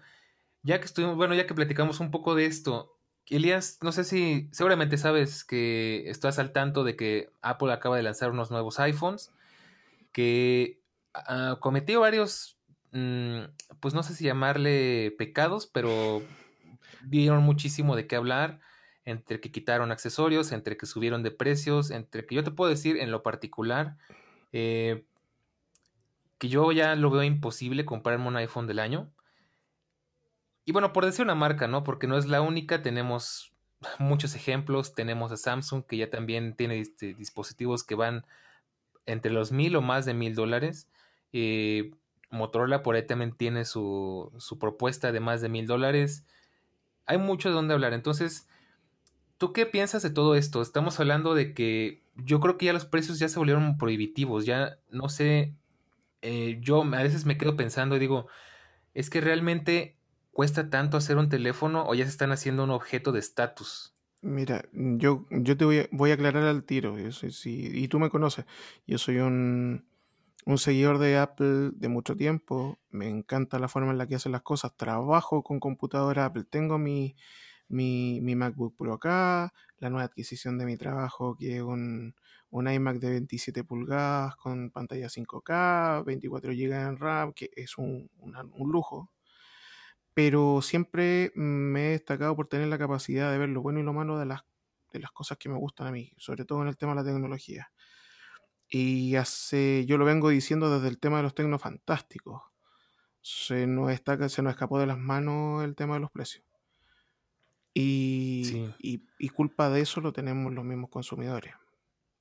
[0.63, 4.49] Ya que estuvimos, bueno, ya que platicamos un poco de esto, Elías, no sé si
[4.51, 9.31] seguramente sabes que estás al tanto de que Apple acaba de lanzar unos nuevos iPhones
[10.11, 10.79] que
[11.15, 12.55] uh, cometió varios
[12.95, 13.49] Mm,
[13.81, 16.23] pues no sé si llamarle pecados, pero
[17.03, 18.61] dieron muchísimo de qué hablar,
[19.03, 22.95] entre que quitaron accesorios, entre que subieron de precios, entre que yo te puedo decir
[22.95, 23.97] en lo particular
[24.53, 25.03] eh,
[26.37, 29.11] que yo ya lo veo imposible comprarme un iPhone del año.
[30.65, 31.83] Y bueno, por decir una marca, ¿no?
[31.83, 33.53] Porque no es la única, tenemos
[33.99, 38.25] muchos ejemplos, tenemos a Samsung que ya también tiene este, dispositivos que van
[39.05, 40.89] entre los mil o más de mil dólares.
[41.31, 41.91] Eh,
[42.31, 46.25] Motorola por ahí también tiene su, su propuesta de más de mil dólares.
[47.05, 47.93] Hay mucho de dónde hablar.
[47.93, 48.47] Entonces,
[49.37, 50.61] ¿tú qué piensas de todo esto?
[50.61, 54.45] Estamos hablando de que yo creo que ya los precios ya se volvieron prohibitivos.
[54.45, 55.53] Ya no sé,
[56.21, 58.27] eh, yo a veces me quedo pensando y digo,
[58.93, 59.97] es que realmente
[60.31, 63.93] cuesta tanto hacer un teléfono o ya se están haciendo un objeto de estatus.
[64.21, 68.45] Mira, yo, yo te voy a, voy a aclarar al tiro, y tú me conoces,
[68.87, 69.85] yo soy un,
[70.45, 72.79] un seguidor de Apple de mucho tiempo.
[72.89, 74.75] Me encanta la forma en la que hacen las cosas.
[74.77, 76.43] Trabajo con computadora Apple.
[76.43, 77.15] Tengo mi,
[77.67, 82.15] mi, MacBook Pro acá, la nueva adquisición de mi trabajo que es un,
[82.49, 88.09] un iMac de 27 pulgadas con pantalla 5K, 24 GB en RAM, que es un,
[88.19, 89.11] un lujo.
[90.13, 93.93] Pero siempre me he destacado por tener la capacidad de ver lo bueno y lo
[93.93, 94.43] malo de las,
[94.93, 97.03] de las cosas que me gustan a mí, sobre todo en el tema de la
[97.03, 97.71] tecnología.
[98.69, 102.41] Y hace, yo lo vengo diciendo desde el tema de los tecnofantásticos.
[103.21, 106.44] Se nos, está, se nos escapó de las manos el tema de los precios.
[107.77, 111.53] Y, y, culpa de eso lo tenemos los mismos consumidores.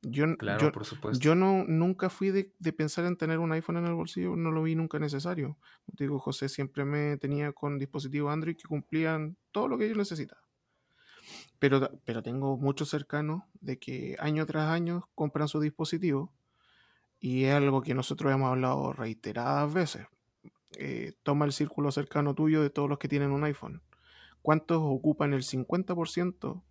[0.03, 1.21] Yo, claro, por supuesto.
[1.21, 4.51] yo no, nunca fui de, de, pensar en tener un iPhone en el bolsillo, no
[4.51, 5.57] lo vi nunca necesario.
[5.87, 10.43] Digo, José siempre me tenía con dispositivos Android que cumplían todo lo que yo necesitaba.
[11.61, 16.33] Pero, pero tengo muchos cercanos de que año tras año compran su dispositivo
[17.21, 20.07] y es algo que nosotros hemos hablado reiteradas veces.
[20.77, 23.81] Eh, toma el círculo cercano tuyo de todos los que tienen un iPhone.
[24.45, 26.63] ¿Cuántos ocupan el 50%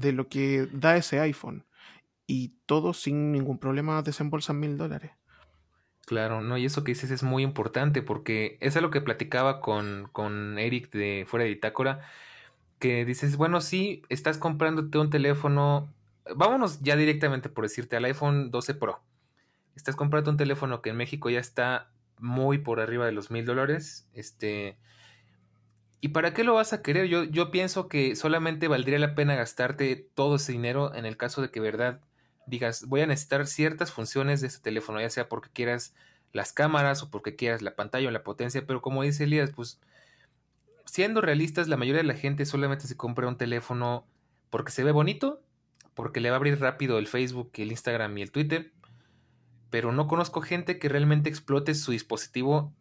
[0.00, 1.66] de lo que da ese iPhone?
[2.26, 5.12] Y todos sin ningún problema desembolsan mil dólares.
[6.06, 10.08] Claro, no, y eso que dices es muy importante porque es algo que platicaba con,
[10.12, 12.00] con Eric de fuera de Bitácora
[12.78, 15.92] que dices, bueno, sí, estás comprándote un teléfono,
[16.36, 19.02] vámonos ya directamente por decirte al iPhone 12 Pro.
[19.74, 23.44] Estás comprando un teléfono que en México ya está muy por arriba de los mil
[23.44, 24.78] dólares, este,
[26.00, 27.06] ¿Y para qué lo vas a querer?
[27.06, 31.42] Yo, yo pienso que solamente valdría la pena gastarte todo ese dinero en el caso
[31.42, 32.00] de que, verdad,
[32.46, 35.94] digas, voy a necesitar ciertas funciones de este teléfono, ya sea porque quieras
[36.32, 39.80] las cámaras o porque quieras la pantalla o la potencia, pero como dice Elías, pues
[40.84, 44.06] siendo realistas, la mayoría de la gente solamente se compra un teléfono
[44.50, 45.42] porque se ve bonito,
[45.94, 48.72] porque le va a abrir rápido el Facebook, el Instagram y el Twitter,
[49.70, 52.72] pero no conozco gente que realmente explote su dispositivo,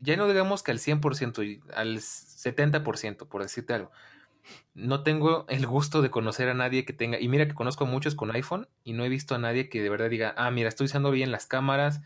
[0.00, 3.90] ya no digamos que al 100%, al 70%, por decirte algo.
[4.74, 7.86] No tengo el gusto de conocer a nadie que tenga, y mira que conozco a
[7.86, 10.68] muchos con iPhone y no he visto a nadie que de verdad diga, ah, mira,
[10.68, 12.02] estoy usando bien las cámaras,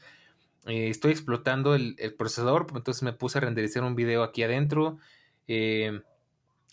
[0.66, 4.98] eh, estoy explotando el, procesador, entonces me puse a renderizar un video aquí adentro,
[5.48, 6.00] eh,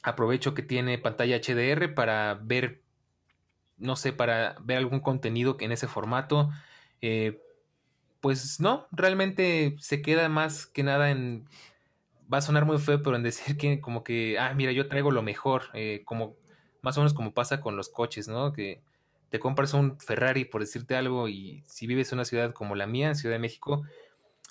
[0.04, 2.82] aprovecho que tiene pantalla HDR para ver,
[3.78, 6.50] no sé, para ver algún contenido en ese formato.
[7.02, 7.42] Eh,
[8.20, 11.46] pues no, realmente se queda más que nada en...
[12.32, 15.12] Va a sonar muy feo, pero en decir que como que, ah, mira, yo traigo
[15.12, 16.36] lo mejor, eh, como
[16.82, 18.54] más o menos como pasa con los coches, ¿no?
[18.54, 18.82] Que
[19.30, 22.88] te compras un Ferrari por decirte algo y si vives en una ciudad como la
[22.88, 23.84] mía, Ciudad de México,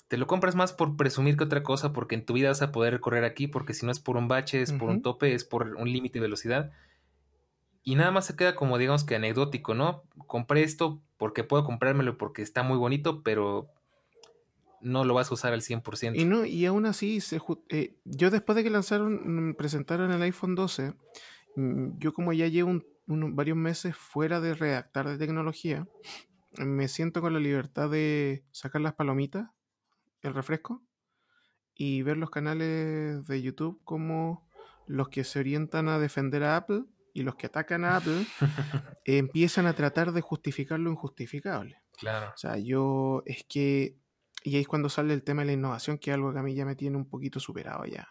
[0.07, 2.71] te lo compras más por presumir que otra cosa, porque en tu vida vas a
[2.71, 5.43] poder correr aquí, porque si no es por un bache, es por un tope, es
[5.43, 6.71] por un límite de velocidad.
[7.83, 10.03] Y nada más se queda como digamos que anecdótico, ¿no?
[10.27, 13.69] Compré esto porque puedo comprármelo porque está muy bonito, pero
[14.81, 16.15] no lo vas a usar al 100%.
[16.15, 20.21] Y no, y aún así, se, eh, yo después de que lanzaron, mm, presentaron el
[20.21, 20.93] iPhone 12,
[21.55, 25.87] mm, yo como ya llevo varios meses fuera de redactar de tecnología,
[26.57, 29.49] me siento con la libertad de sacar las palomitas,
[30.21, 30.83] el refresco,
[31.73, 34.47] y ver los canales de YouTube como
[34.87, 36.85] los que se orientan a defender a Apple
[37.17, 38.25] y los que atacan a Apple
[39.05, 41.81] empiezan a tratar de justificar lo injustificable.
[41.97, 42.31] Claro.
[42.33, 43.97] O sea, yo es que
[44.43, 46.43] y ahí es cuando sale el tema de la innovación, que es algo que a
[46.43, 48.07] mí ya me tiene un poquito superado ya.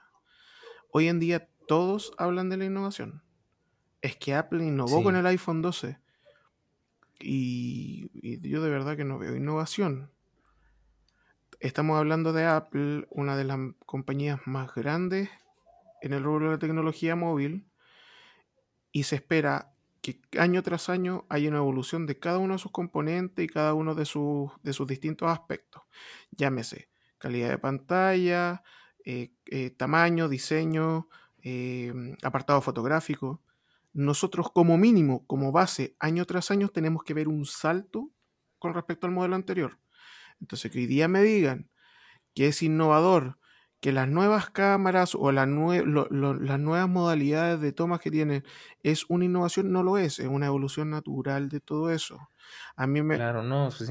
[0.90, 3.23] Hoy en día todos hablan de la innovación.
[4.03, 5.99] Es que Apple innovó con el iPhone 12.
[7.21, 8.11] Y,
[8.49, 10.11] yo de verdad que no veo innovación.
[11.61, 15.31] Estamos hablando de Apple, una de las compañías más grandes
[16.03, 17.66] en el rubro de la tecnología móvil.
[18.97, 22.73] Y se espera que año tras año hay una evolución de cada uno de sus
[22.73, 25.83] componentes y cada uno de sus, de sus distintos aspectos.
[26.31, 28.63] Llámese calidad de pantalla,
[29.05, 31.11] eh, eh, tamaño, diseño,
[31.43, 33.43] eh, apartado fotográfico.
[33.93, 38.09] Nosotros como mínimo, como base, año tras año tenemos que ver un salto
[38.59, 39.79] con respecto al modelo anterior.
[40.41, 41.69] Entonces, que hoy día me digan
[42.35, 43.39] que es innovador,
[43.87, 48.42] que las nuevas cámaras o las nuevas modalidades de tomas que tienen
[48.83, 52.29] es una innovación, no lo es, es una evolución natural de todo eso.
[52.75, 53.14] A mí me...
[53.14, 53.87] Claro, no, sí,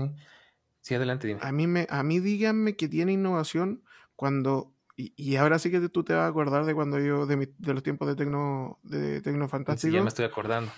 [0.81, 0.95] sí.
[0.95, 1.39] Adelante, dime.
[1.41, 3.83] A mí, me, a mí díganme que tiene innovación
[4.17, 4.73] cuando...
[4.97, 7.81] Y, ahora sí que tú te vas a acordar de cuando yo, de, de los
[7.81, 9.91] tiempos de Tecno, de Tecno Fantástico.
[9.91, 10.73] Sí, ya me estoy acordando.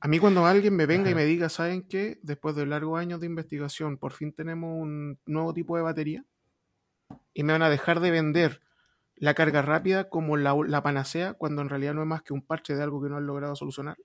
[0.00, 2.18] a mí cuando alguien me venga y me diga, ¿saben qué?
[2.24, 6.24] Después de largos años de investigación, por fin tenemos un nuevo tipo de batería
[7.32, 8.60] y me van a dejar de vender
[9.16, 12.74] la carga rápida como la, panacea cuando en realidad no es más que un parche
[12.74, 13.96] de algo que no han logrado solucionar.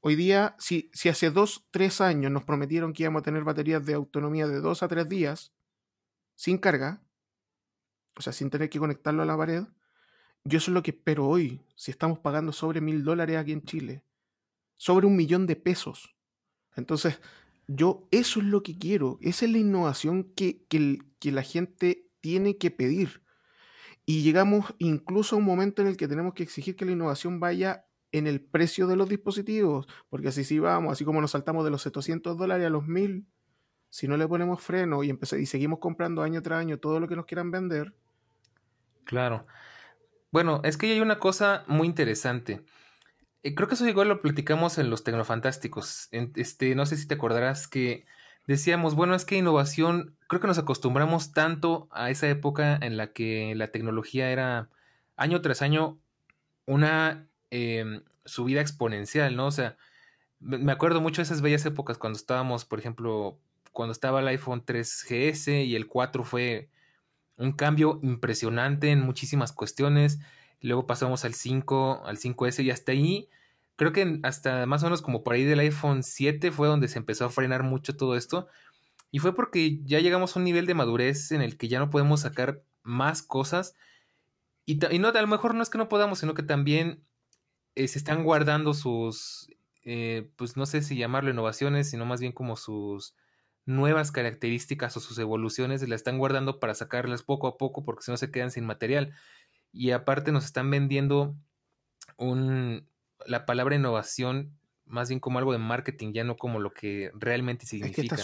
[0.00, 3.84] Hoy día, si, si hace dos, tres años nos prometieron que íbamos a tener baterías
[3.84, 5.52] de autonomía de dos a tres días
[6.34, 7.02] sin carga,
[8.16, 9.64] o sea, sin tener que conectarlo a la pared,
[10.44, 13.62] yo eso es lo que espero hoy, si estamos pagando sobre mil dólares aquí en
[13.62, 14.04] Chile,
[14.76, 16.14] sobre un millón de pesos.
[16.76, 17.20] Entonces,
[17.66, 22.56] yo eso es lo que quiero, esa es la innovación que, que, la gente tiene
[22.58, 23.22] que pedir.
[24.04, 27.40] Y llegamos incluso a un momento en el que tenemos que exigir que la innovación
[27.40, 31.64] vaya en el precio de los dispositivos, porque así sí vamos, así como nos saltamos
[31.64, 33.26] de los 700 dólares a los 1000,
[33.90, 37.16] si no le ponemos freno y, y seguimos comprando año tras año todo lo que
[37.16, 37.94] nos quieran vender.
[39.04, 39.46] Claro.
[40.30, 42.64] Bueno, es que hay una cosa muy interesante.
[43.46, 46.08] Eh, creo que eso igual lo platicamos en los Tecnofantásticos.
[46.10, 48.04] Este, no sé si te acordarás que
[48.48, 53.12] decíamos, bueno, es que innovación, creo que nos acostumbramos tanto a esa época en la
[53.12, 54.68] que la tecnología era
[55.16, 56.00] año tras año
[56.66, 59.46] una em, subida exponencial, ¿no?
[59.46, 59.76] O sea,
[60.40, 63.38] me acuerdo mucho de esas bellas épocas cuando estábamos, por ejemplo,
[63.70, 66.68] cuando estaba el iPhone 3GS y el 4 fue
[67.36, 70.18] un cambio impresionante en muchísimas cuestiones.
[70.60, 73.28] Luego pasamos al 5, al 5S y hasta ahí
[73.76, 76.98] creo que hasta más o menos como por ahí del iPhone 7 fue donde se
[76.98, 78.48] empezó a frenar mucho todo esto.
[79.10, 81.90] Y fue porque ya llegamos a un nivel de madurez en el que ya no
[81.90, 83.76] podemos sacar más cosas.
[84.64, 87.04] Y, no, a lo mejor no es que no podamos, sino que también
[87.76, 89.48] eh, se están guardando sus,
[89.84, 93.14] eh, pues no sé si llamarlo innovaciones, sino más bien como sus
[93.64, 98.04] nuevas características o sus evoluciones, se las están guardando para sacarlas poco a poco porque
[98.04, 99.14] si no se quedan sin material.
[99.72, 101.36] y aparte nos están vendiendo
[102.16, 102.88] un,
[103.26, 107.66] la palabra innovación más bien como algo de marketing, ya no como lo que realmente
[107.66, 107.90] significa.
[107.90, 108.16] Es que está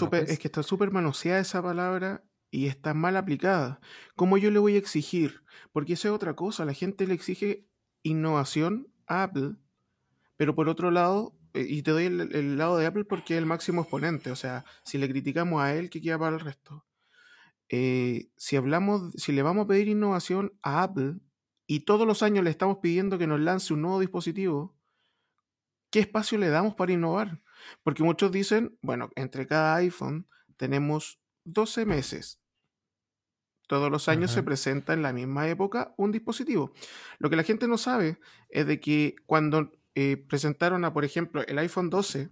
[0.62, 3.80] súper es que manoseada esa palabra y está mal aplicada.
[4.14, 5.42] ¿Cómo yo le voy a exigir?
[5.72, 6.64] Porque eso es otra cosa.
[6.64, 7.66] La gente le exige
[8.02, 9.56] innovación a Apple,
[10.36, 13.46] pero por otro lado, eh, y te doy el, lado de Apple porque es el
[13.46, 14.30] máximo exponente.
[14.30, 16.84] O sea, si le criticamos a él, ¿qué queda para el resto?
[17.68, 21.14] Eh, si hablamos, si le vamos a pedir innovación a Apple
[21.66, 24.76] y todos los años le estamos pidiendo que nos lance un nuevo dispositivo,
[25.92, 27.40] ¿qué espacio le damos para innovar?
[27.84, 30.26] Porque muchos dicen, bueno, entre cada iPhone
[30.56, 32.40] tenemos 12 meses.
[33.68, 36.72] Todos los años se presenta en la misma época un dispositivo.
[37.18, 41.46] Lo que la gente no sabe es de que cuando eh, presentaron a, por ejemplo,
[41.46, 42.30] el iPhone 12,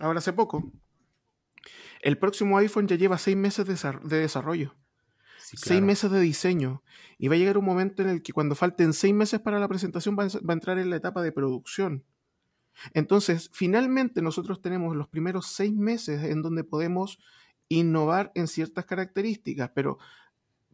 [0.00, 0.72] ahora hace poco,
[2.00, 4.76] el próximo iPhone ya lleva seis meses de desarrollo.
[5.38, 6.82] Seis meses de diseño.
[7.18, 9.68] Y va a llegar un momento en el que cuando falten seis meses para la
[9.68, 12.04] presentación va a entrar en la etapa de producción.
[12.94, 17.18] Entonces, finalmente nosotros tenemos los primeros seis meses en donde podemos
[17.68, 19.98] innovar en ciertas características, pero,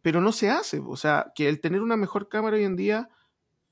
[0.01, 0.79] pero no se hace.
[0.85, 3.09] O sea, que el tener una mejor cámara hoy en día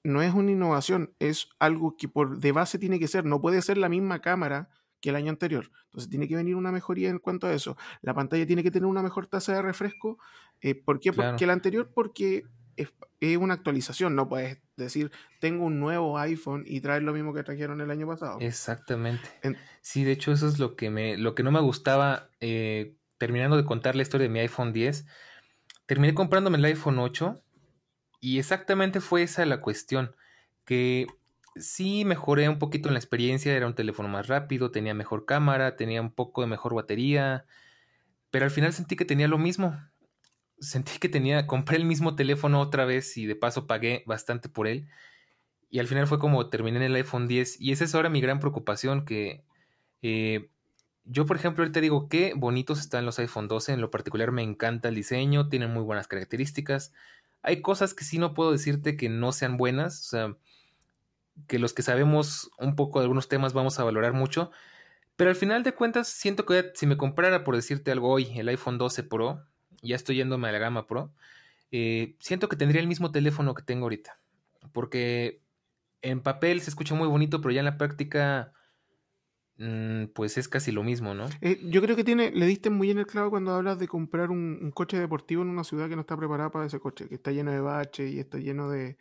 [0.04, 3.62] no es una innovación, es algo que por de base tiene que ser, no puede
[3.62, 5.72] ser la misma cámara que el año anterior.
[5.86, 7.76] Entonces tiene que venir una mejoría en cuanto a eso.
[8.02, 10.18] La pantalla tiene que tener una mejor tasa de refresco.
[10.62, 11.12] Eh, ¿Por qué?
[11.12, 16.82] Porque la anterior, porque es, una actualización, no puedes decir, tengo un nuevo iPhone y
[16.82, 18.40] traer lo mismo que trajeron el año pasado.
[18.40, 19.30] Exactamente.
[19.82, 23.58] sí, de hecho eso es lo que, me, lo que no me gustaba, eh, terminando
[23.58, 25.06] de contar la historia de mi iPhone 10,
[25.86, 27.42] terminé comprándome el iPhone 8
[28.20, 30.16] y exactamente fue esa la cuestión,
[30.66, 31.08] que
[31.56, 35.76] sí mejoré un poquito en la experiencia, era un teléfono más rápido, tenía mejor cámara,
[35.76, 37.46] tenía un poco de mejor batería,
[38.30, 39.78] pero al final sentí que tenía lo mismo
[40.62, 44.68] sentí que tenía, compré el mismo teléfono otra vez y de paso pagué bastante por
[44.68, 44.88] él.
[45.70, 48.22] Y al final fue como terminé en el iPhone 10 y esa es ahora mi
[48.22, 49.44] gran preocupación que
[50.02, 50.50] eh,
[51.06, 54.44] yo por ejemplo ahorita digo qué bonitos están los iPhone 12, en lo particular me
[54.44, 56.94] encanta el diseño, tienen muy buenas características.
[57.42, 60.38] Hay cosas que sí no puedo decirte que no sean buenas, o sea,
[61.48, 64.52] que los que sabemos un poco de algunos temas vamos a valorar mucho,
[65.16, 68.50] pero al final de cuentas siento que si me comprara por decirte algo hoy el
[68.50, 69.46] iPhone 12 Pro,
[69.82, 71.14] ya estoy yéndome a la gama Pro,
[71.72, 74.20] eh, siento que tendría el mismo teléfono que tengo ahorita.
[74.74, 75.42] Porque
[76.02, 78.54] en papel se escucha muy bonito, pero ya en la práctica,
[79.58, 81.28] mm, pues es casi lo mismo, ¿no?
[81.42, 84.32] Eh, yo creo que tiene, le diste muy en el clavo cuando hablas de comprar
[84.32, 87.32] un, coche deportivo en una ciudad que no está preparada para ese coche, que está
[87.32, 88.98] lleno de baches y está lleno de,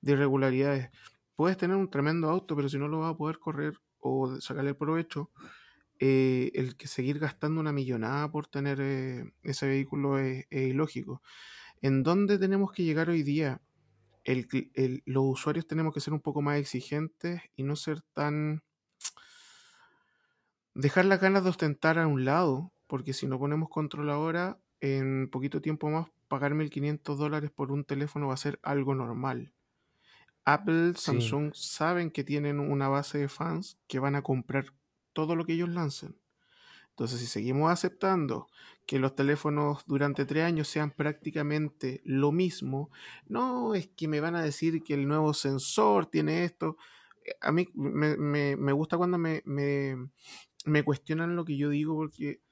[0.00, 0.90] de irregularidades.
[1.36, 4.74] Puedes tener un tremendo auto, pero si no lo vas a poder correr o sacarle
[4.74, 5.30] provecho,
[6.04, 11.22] eh, el que seguir gastando una millonada por tener eh, ese vehículo es, ilógico.
[11.80, 13.60] ¿En dónde tenemos que llegar hoy día?
[14.24, 18.64] los usuarios tenemos que ser un poco más exigentes y no ser tan...
[20.74, 25.28] dejar las ganas de ostentar a un lado, porque si no ponemos control ahora, en
[25.30, 29.52] poquito tiempo más, pagar 1.500 dólares por un teléfono va a ser algo normal.
[30.44, 34.72] Apple, Samsung saben que tienen una base de fans que van a comprar
[35.12, 36.16] todo lo que ellos lancen.
[36.92, 38.48] Entonces, si seguimos aceptando
[38.86, 42.90] que los teléfonos durante tres años sean prácticamente lo mismo,
[43.26, 46.76] no es que me van a decir que el nuevo sensor tiene esto.
[47.40, 52.42] A mí me, gusta cuando me, me, cuestionan lo que yo digo porque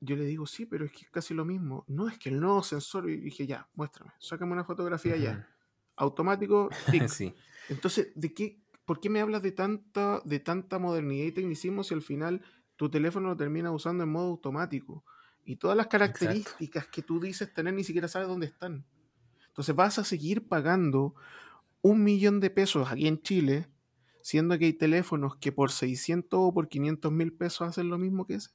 [0.00, 1.84] yo le digo, sí, pero es que es casi lo mismo.
[1.86, 5.46] No, es que el nuevo sensor, y dije, ya, muéstrame, sácame una fotografía ya.
[5.96, 6.70] Automático,
[7.08, 7.34] sí.
[7.68, 11.94] Entonces, ¿de qué, ¿por qué me hablas de tanta, de tanta modernidad y tecnicismo si
[11.94, 12.42] al final
[12.76, 15.04] tu teléfono lo termina usando en modo automático?
[15.44, 18.86] Y todas las características que tú dices tener ni siquiera sabes dónde están.
[19.48, 21.14] Entonces vas a seguir pagando
[21.82, 23.68] un millón de pesos aquí en Chile,
[24.22, 28.26] siendo que hay teléfonos que por 600 o por 500 mil pesos hacen lo mismo
[28.26, 28.50] que ese.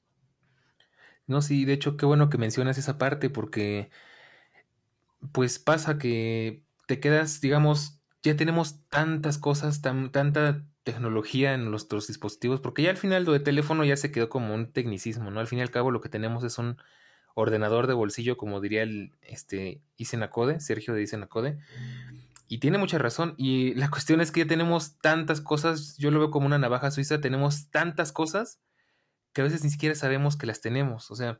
[1.27, 3.91] No, sí, de hecho, qué bueno que mencionas esa parte porque
[5.31, 12.59] pues pasa que te quedas, digamos, ya tenemos tantas cosas, tanta tecnología en nuestros dispositivos,
[12.59, 15.39] porque ya al final lo de teléfono ya se quedó como un tecnicismo, ¿no?
[15.39, 16.77] Al fin y al cabo lo que tenemos es un
[17.35, 21.59] ordenador de bolsillo, como diría el este, Isenacode, Sergio de Isenacode,
[22.47, 26.19] y tiene mucha razón, y la cuestión es que ya tenemos tantas cosas, yo lo
[26.19, 28.59] veo como una navaja suiza, tenemos tantas cosas
[29.31, 31.39] que a veces ni siquiera sabemos que las tenemos, o sea,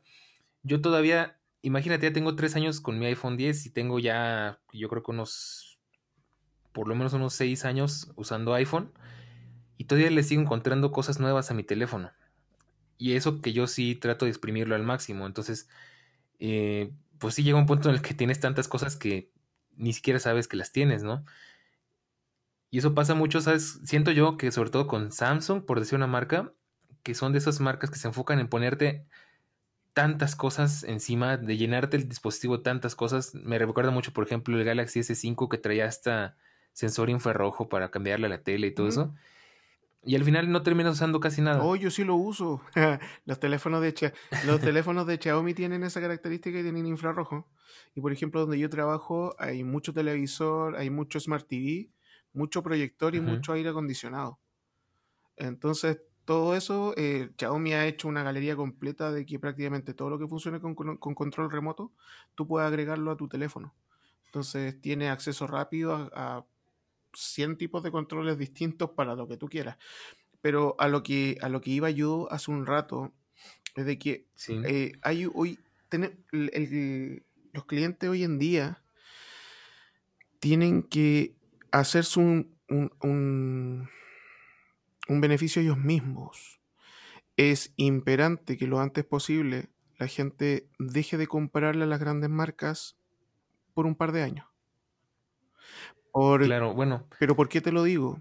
[0.62, 4.88] yo todavía, imagínate, ya tengo tres años con mi iPhone 10 y tengo ya, yo
[4.88, 5.69] creo que unos
[6.72, 8.92] por lo menos unos 6 años usando iPhone
[9.76, 12.12] y todavía le sigo encontrando cosas nuevas a mi teléfono.
[12.98, 15.26] Y eso que yo sí trato de exprimirlo al máximo.
[15.26, 15.68] Entonces,
[16.38, 19.30] eh, pues sí llega un punto en el que tienes tantas cosas que
[19.76, 21.24] ni siquiera sabes que las tienes, ¿no?
[22.70, 23.80] Y eso pasa mucho, ¿sabes?
[23.84, 26.52] Siento yo que sobre todo con Samsung, por decir una marca,
[27.02, 29.06] que son de esas marcas que se enfocan en ponerte
[29.92, 33.34] tantas cosas encima, de llenarte el dispositivo tantas cosas.
[33.34, 36.36] Me recuerda mucho, por ejemplo, el Galaxy S5 que traía hasta
[36.72, 39.14] sensor infrarrojo para cambiarle a la tele y todo eso.
[40.02, 41.62] Y al final no terminas usando casi nada.
[41.62, 42.62] Oh, yo sí lo uso.
[43.26, 44.12] los, teléfonos de
[44.46, 47.46] los teléfonos de Xiaomi tienen esa característica y tienen infrarrojo.
[47.94, 51.90] Y por ejemplo, donde yo trabajo hay mucho televisor, hay mucho Smart TV,
[52.32, 54.40] mucho proyector y mucho aire acondicionado.
[55.36, 60.18] Entonces, todo eso, eh, Xiaomi ha hecho una galería completa de que prácticamente todo lo
[60.18, 61.92] que funcione con, control remoto,
[62.34, 63.74] tú puedes agregarlo a tu teléfono.
[64.26, 66.46] Entonces, tiene acceso rápido a
[67.14, 69.76] 100 tipos de controles distintos para lo que tú quieras.
[70.40, 73.12] Pero a lo que, a lo que iba yo hace un rato
[73.76, 75.58] es de que eh, hay hoy
[77.52, 78.82] los clientes hoy en día
[80.38, 81.34] tienen que
[81.72, 83.88] hacerse un, un,
[85.08, 86.60] un beneficio ellos mismos.
[87.36, 92.96] Es imperante que lo antes posible la gente deje de comprarle a las grandes marcas
[93.74, 94.50] por un par de años
[96.12, 97.06] claro, bueno.
[97.18, 98.20] Pero ¿por qué te lo digo?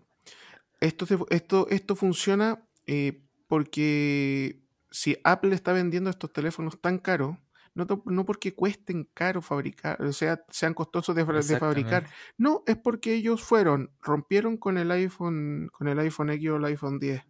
[0.79, 7.37] Esto, esto, esto funciona eh, porque si Apple está vendiendo estos teléfonos tan caros,
[7.74, 12.07] no, no, porque cuesten caro fabricar, o sea, sean costosos de, de, fabricar,
[12.38, 16.65] no, es porque ellos fueron, rompieron con el iPhone, con el iPhone X o el
[16.65, 17.22] iPhone 10,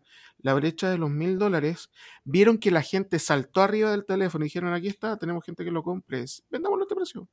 [0.41, 1.89] la brecha de los mil dólares,
[2.23, 5.71] vieron que la gente saltó arriba del teléfono y dijeron, aquí está, tenemos gente que
[5.71, 7.27] lo compre, vendámoslo a este precio.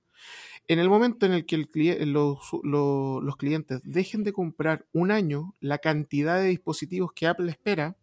[0.69, 1.59] En el momento en el que
[2.07, 7.97] los, clientes dejen de comprar un año la cantidad de dispositivos que Apple espera,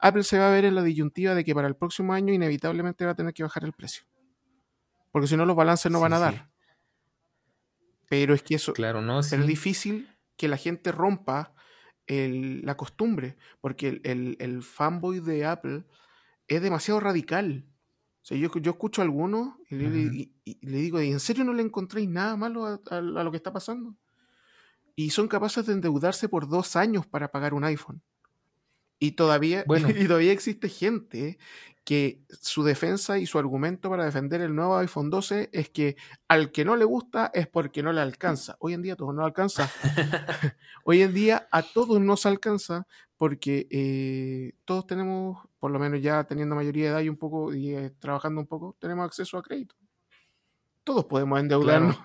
[0.00, 3.04] Apple se va a ver en la disyuntiva de que para el próximo año inevitablemente
[3.04, 4.07] va a tener que bajar el precio.
[5.10, 6.50] Porque si no, los balances no van a dar.
[8.08, 11.54] Pero es que eso claro, no, es difícil que la gente rompa
[12.06, 15.84] la costumbre, porque el, fanboy de Apple
[16.46, 17.66] es demasiado radical.
[18.22, 22.08] O sea, yo, yo escucho a algunos y, le, digo, ¿en serio no le encontréis
[22.08, 23.94] nada malo a, lo que está pasando?
[24.96, 28.02] Y son capaces de endeudarse por dos años para pagar un iPhone.
[28.98, 29.88] Y todavía, bueno.
[29.96, 31.38] y todavía existe gente
[31.88, 35.96] que su defensa y su argumento para defender el nuevo iPhone 12 es que
[36.28, 38.58] al que no le gusta es porque no le alcanza.
[38.60, 39.70] Hoy en día a todos no alcanza.
[40.84, 42.86] Hoy en día a todos nos alcanza
[43.16, 47.54] porque eh, todos tenemos, por lo menos ya teniendo mayoría de edad y un poco
[47.54, 49.74] y eh, trabajando un poco, tenemos acceso a crédito.
[50.84, 51.98] Todos podemos endeudarnos.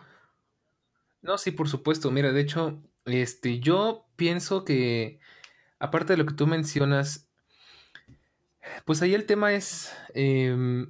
[1.21, 2.09] No, sí, por supuesto.
[2.09, 5.19] Mira, de hecho, este, yo pienso que
[5.77, 7.27] aparte de lo que tú mencionas,
[8.85, 9.93] pues ahí el tema es.
[10.13, 10.85] Eh,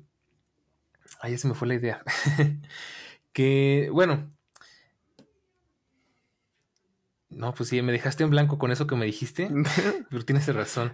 [1.19, 2.03] ahí se me fue la idea.
[3.34, 4.32] que, bueno.
[7.30, 9.49] No, pues sí, me dejaste en blanco con eso que me dijiste.
[10.09, 10.93] pero tienes razón.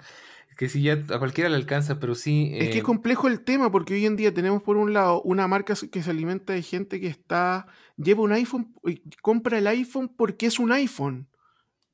[0.55, 2.51] Que sí, ya a cualquiera le alcanza, pero sí.
[2.53, 5.21] Es que es eh, complejo el tema, porque hoy en día tenemos por un lado
[5.21, 7.67] una marca que se alimenta de gente que está.
[7.97, 11.29] lleva un iPhone, y compra el iPhone porque es un iPhone.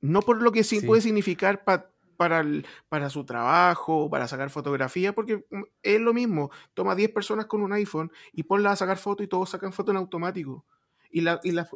[0.01, 0.81] No por lo que sí.
[0.81, 2.43] puede significar para para,
[2.89, 6.51] para su trabajo, para sacar fotografía, porque mm, es lo mismo.
[6.74, 9.93] Toma 10 personas con un iPhone y ponla a sacar fotos y todos sacan fotos
[9.93, 10.66] en automático.
[11.09, 11.70] Y, la, y la,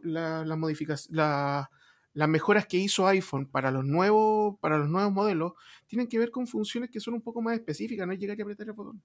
[2.14, 5.54] las mejoras que hizo iPhone para los, nuevos, para los nuevos modelos
[5.88, 8.42] tienen que ver con funciones que son un poco más específicas, no es llegar y
[8.42, 9.02] apretar el botón.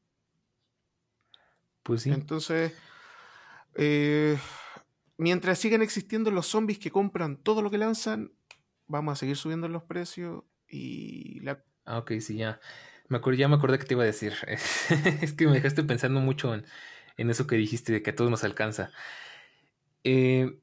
[1.82, 2.10] Pues sí.
[2.10, 2.72] Entonces,
[3.74, 4.38] eh,
[5.16, 8.32] mientras sigan existiendo los zombies que compran todo lo que lanzan,
[8.86, 11.62] vamos a seguir subiendo los precios y la...
[11.84, 12.60] Ah, ok, sí, ya.
[13.08, 14.34] Me acuerdo, ya me acordé que te iba a decir.
[15.22, 16.64] es que me dejaste pensando mucho en,
[17.30, 18.90] eso que dijiste, de que a todos nos alcanza.
[20.02, 20.58] Eh,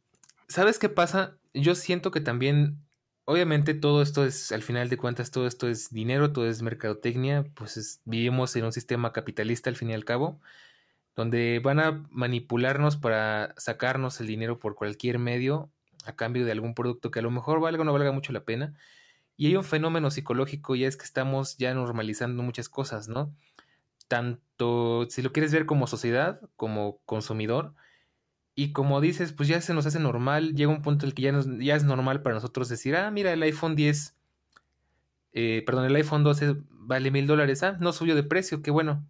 [0.47, 1.38] ¿Sabes qué pasa?
[1.53, 2.84] Yo siento que también,
[3.26, 7.45] obviamente todo esto es, al final de cuentas, todo esto es dinero, todo es mercadotecnia,
[7.55, 10.41] pues vivimos en un sistema capitalista al fin y al cabo,
[11.16, 15.72] donde van a manipularnos para sacarnos el dinero por cualquier medio
[16.05, 18.43] a cambio de algún producto que a lo mejor valga o no valga mucho la
[18.43, 18.74] pena.
[19.38, 23.36] Y hay un fenómeno psicológico y es que estamos ya normalizando muchas cosas, ¿no?
[24.08, 27.74] Tanto si lo quieres ver como sociedad, como consumidor,
[28.54, 31.22] y como dices, pues ya se nos hace normal, llega un punto en el que
[31.24, 34.16] ya, ya es normal para nosotros decir, ah, mira, el iPhone 10,
[35.34, 39.08] eh, perdón, el iPhone 12 vale mil dólares, ah, no subió de precio, qué bueno.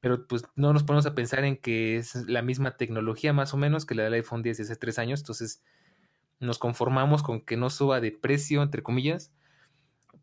[0.00, 3.56] Pero pues no nos ponemos a pensar en que es la misma tecnología más o
[3.56, 5.62] menos que la del iPhone 10 de hace tres años, entonces
[6.38, 9.32] nos conformamos con que no suba de precio, entre comillas,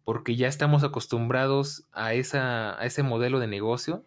[0.04, 4.06] porque ya estamos acostumbrados a, esa, a ese modelo de negocio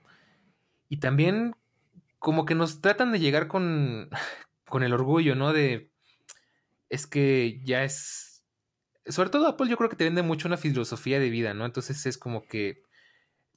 [0.88, 1.54] y también
[2.18, 4.10] como que nos tratan de llegar con,
[4.68, 5.52] con el orgullo, ¿no?
[5.52, 5.90] De,
[6.88, 8.44] es que ya es...
[9.06, 11.64] Sobre todo Apple yo creo que te vende mucho una filosofía de vida, ¿no?
[11.64, 12.82] Entonces es como que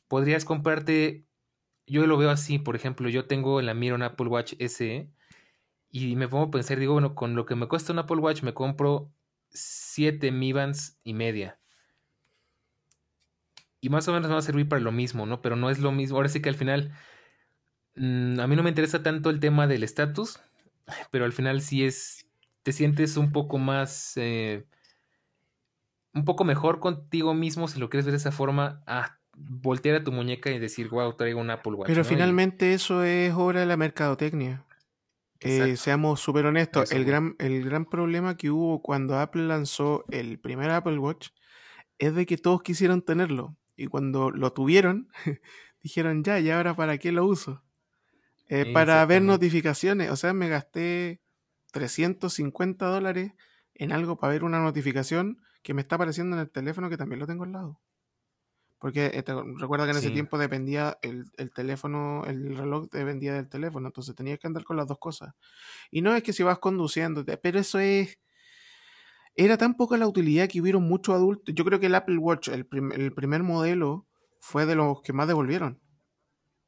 [0.08, 1.26] podrías comprarte...
[1.88, 5.10] Yo lo veo así, por ejemplo, yo tengo en la mira un Apple Watch SE
[5.90, 8.44] y me pongo a pensar, digo, bueno, con lo que me cuesta un Apple Watch
[8.44, 9.12] me compro
[9.50, 11.60] 7 Mi Bands y media.
[13.82, 15.42] Y más o menos me va a servir para lo mismo, ¿no?
[15.42, 16.18] Pero no es lo mismo.
[16.18, 16.92] Ahora sí que al final,
[17.96, 20.40] mm, a mí no me interesa tanto el tema del estatus,
[21.12, 22.28] pero al final sí es,
[22.64, 24.66] te sientes un poco más, eh,
[26.14, 30.04] un poco mejor contigo mismo, si lo quieres ver de esa forma, a voltear a
[30.04, 31.88] tu muñeca y decir, wow, traigo un Apple Watch.
[31.88, 34.66] Pero finalmente eso es obra de la mercadotecnia.
[35.42, 40.38] Eh, seamos súper honestos, el gran, el gran problema que hubo cuando Apple lanzó el
[40.38, 41.30] primer Apple Watch
[41.98, 43.56] es de que todos quisieron tenerlo.
[43.80, 45.10] Y cuando lo tuvieron,
[45.82, 47.64] dijeron, ya, ¿y ahora para qué lo uso?
[48.50, 50.12] Eh, para ver notificaciones.
[50.12, 51.22] O sea, me gasté
[51.72, 53.34] 350 dólares
[53.76, 57.20] en algo para ver una notificación que me está apareciendo en el teléfono que también
[57.20, 57.80] lo tengo al lado.
[58.80, 59.24] Porque eh,
[59.58, 64.16] recuerda que en ese tiempo dependía el, el, teléfono, el reloj dependía del teléfono, entonces
[64.16, 65.36] tenías que andar con las dos cosas.
[65.92, 68.20] Y no es que si vas conduciendo, pero eso es...
[69.42, 71.56] Era tan poca la utilidad que hubieron muchos adultos.
[71.56, 74.06] Yo creo que el Apple Watch, el, el primer modelo,
[74.42, 75.80] fue de los que más devolvieron.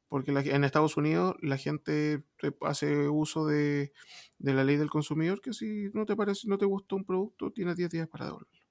[0.08, 2.24] Porque en Estados Unidos la gente
[2.62, 3.92] hace uso de,
[4.38, 7.50] de, la ley del consumidor que si no te parece, no te gustó un producto,
[7.50, 8.66] tienes 10 días para devolverlo.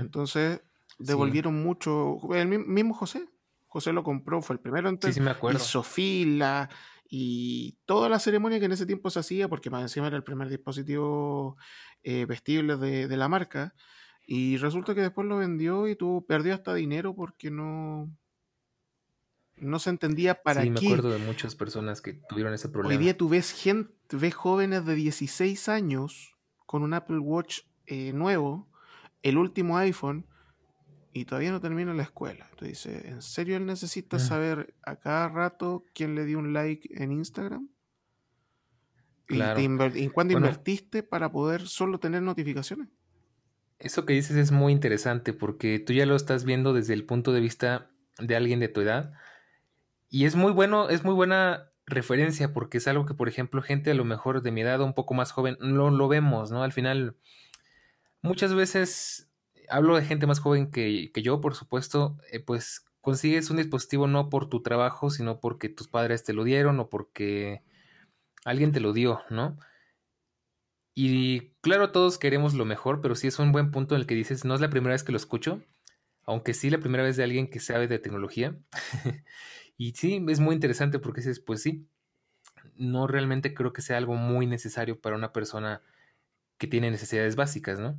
[0.00, 0.60] Entonces,
[0.98, 2.18] devolvieron mucho.
[2.34, 3.28] El mismo José.
[3.68, 5.58] José lo compró, fue el primero en sí, sí me acuerdo.
[5.58, 6.68] hizo fila
[7.10, 10.24] y toda la ceremonia que en ese tiempo se hacía, porque más encima era el
[10.24, 11.56] primer dispositivo
[12.02, 13.74] eh, vestible de, la marca,
[14.26, 18.10] y resulta que después lo vendió y tú perdió hasta dinero porque no
[19.56, 20.76] no se entendía para qué.
[20.76, 22.96] Sí, me acuerdo de muchas personas que tuvieron ese problema.
[22.96, 28.12] Hoy día tú ves gente, ves jóvenes de 16 años con un Apple Watch eh,
[28.12, 28.68] nuevo,
[29.22, 30.26] el último iPhone,
[31.12, 32.46] y todavía no termina la escuela.
[32.50, 34.20] Entonces dice, ¿en serio él necesita mm.
[34.20, 37.68] saber a cada rato quién le dio un like en Instagram?
[39.28, 39.60] Claro.
[39.94, 42.88] ¿Y, cuándo invertiste para poder solo tener notificaciones?
[43.78, 47.32] Eso que dices es muy interesante porque tú ya lo estás viendo desde el punto
[47.32, 49.12] de vista de alguien de tu edad.
[50.08, 53.90] Y es muy bueno, es muy buena referencia porque es algo que, por ejemplo, gente
[53.90, 56.62] a lo mejor de mi edad, un poco más joven, no lo vemos, ¿no?
[56.62, 57.14] Al final,
[58.22, 59.30] muchas veces
[59.68, 64.30] hablo de gente más joven que, yo, por supuesto, eh, pues consigues un dispositivo no
[64.30, 67.62] por tu trabajo, sino porque tus padres te lo dieron o porque
[68.44, 69.58] alguien te lo dio, ¿no?
[70.94, 74.14] Y claro, todos queremos lo mejor, pero sí es un buen punto en el que
[74.14, 75.62] dices, no es la primera vez que lo escucho,
[76.24, 78.58] aunque sí la primera vez de alguien que sabe de tecnología.
[79.76, 81.86] y sí, es muy interesante porque dices, pues sí,
[82.76, 85.82] no realmente creo que sea algo muy necesario para una persona
[86.58, 87.98] que tiene necesidades básicas, ¿no?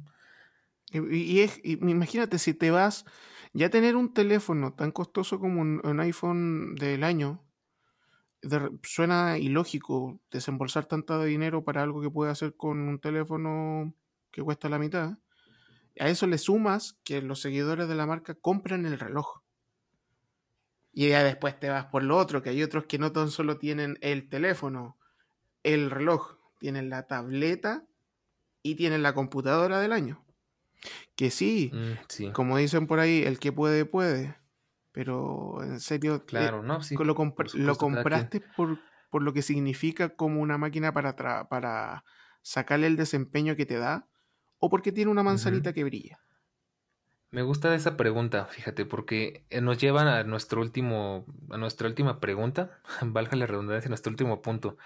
[0.91, 3.05] Y, es, imagínate si te vas,
[3.53, 7.43] ya tener un teléfono tan costoso como un, iPhone del año,
[8.83, 13.93] suena ilógico desembolsar tanto dinero para algo que puede hacer con un teléfono
[14.31, 15.17] que cuesta la mitad.
[15.99, 19.41] A eso le sumas que los seguidores de la marca compran el reloj.
[20.91, 23.57] Y ya después te vas por lo otro, que hay otros que no tan solo
[23.57, 24.97] tienen el teléfono,
[25.63, 27.85] el reloj, tienen la tableta
[28.63, 30.25] y tienen la computadora del año.
[31.15, 34.37] Que sí, mm, como dicen por ahí, el que puede, puede.
[34.91, 36.79] Pero en serio, eh, claro, ¿no?
[36.99, 38.79] lo, compraste por,
[39.09, 41.15] por, lo que significa como una máquina para,
[41.47, 42.03] para
[42.41, 44.07] sacarle el desempeño que te da
[44.57, 46.19] o porque tiene una manzanita que brilla.
[47.31, 52.19] Me gusta esa pregunta, fíjate, porque eh, nos llevan a nuestro último, a nuestra última
[52.19, 54.77] pregunta, valga la redundancia, nuestro último punto.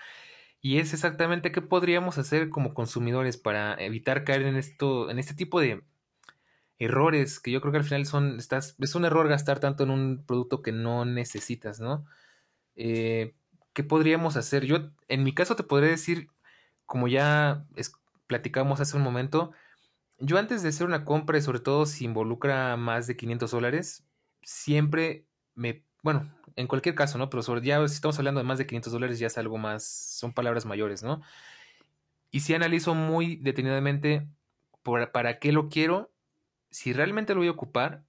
[0.59, 5.33] Y es exactamente qué podríamos hacer como consumidores para evitar caer en esto, en este
[5.33, 5.83] tipo de
[6.83, 9.89] errores que yo creo que al final son, estás, es un error gastar tanto en
[9.89, 12.05] un producto que no necesitas, ¿no?
[12.75, 13.35] Eh,
[13.73, 14.65] ¿Qué podríamos hacer?
[14.65, 16.29] Yo, en mi caso, te podría decir,
[16.85, 17.65] como ya
[18.27, 19.51] platicamos hace un momento,
[20.19, 24.05] yo antes de hacer una compra y sobre todo si involucra más de 500 dólares,
[24.43, 25.25] siempre
[25.55, 27.29] me, bueno, en cualquier caso, ¿no?
[27.29, 30.33] Pero ya si estamos hablando de más de 500 dólares ya es algo más, son
[30.33, 31.21] palabras mayores, ¿no?
[32.31, 34.27] Y si analizo muy detenidamente
[34.83, 36.12] para qué lo quiero,
[36.73, 38.05] si realmente lo voy a ocupar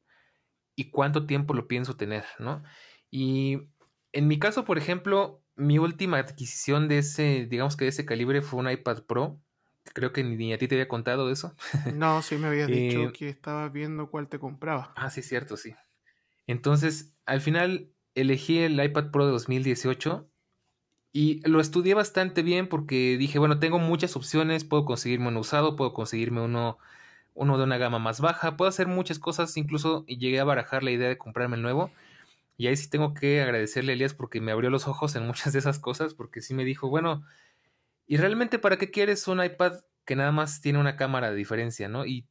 [0.77, 2.62] y cuánto tiempo lo pienso tener, ¿no?
[3.11, 3.69] Y
[4.12, 8.43] en mi caso, por ejemplo, mi última adquisición de ese, digamos que de ese calibre
[8.43, 9.41] fue un iPad Pro.
[9.95, 11.55] Creo que ni a ti te había contado eso.
[11.89, 14.95] No, sí me habías dicho eh, que estabas viendo cuál te compraba.
[14.95, 15.75] Ah, sí, cierto, sí.
[16.47, 20.31] Entonces, al final elegí el iPad Pro de 2018
[21.12, 25.77] Y lo estudié bastante bien porque dije, bueno, tengo muchas opciones, puedo conseguirme uno usado,
[25.77, 26.79] puedo conseguirme uno,
[27.35, 30.93] uno de una gama más baja, puedo hacer muchas cosas, incluso llegué a barajar la
[30.93, 31.91] idea de comprarme el nuevo.
[32.57, 35.53] Y ahí sí tengo que agradecerle a Elías porque me abrió los ojos en muchas
[35.53, 37.24] de esas cosas, porque sí me dijo, bueno,
[38.07, 41.89] ¿y realmente para qué quieres un iPad que nada más tiene una cámara de diferencia,
[41.89, 42.07] ¿no?
[42.07, 42.26] Y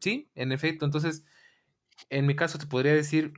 [0.00, 1.24] sí, en efecto, entonces,
[2.08, 3.34] en mi caso te podría decir,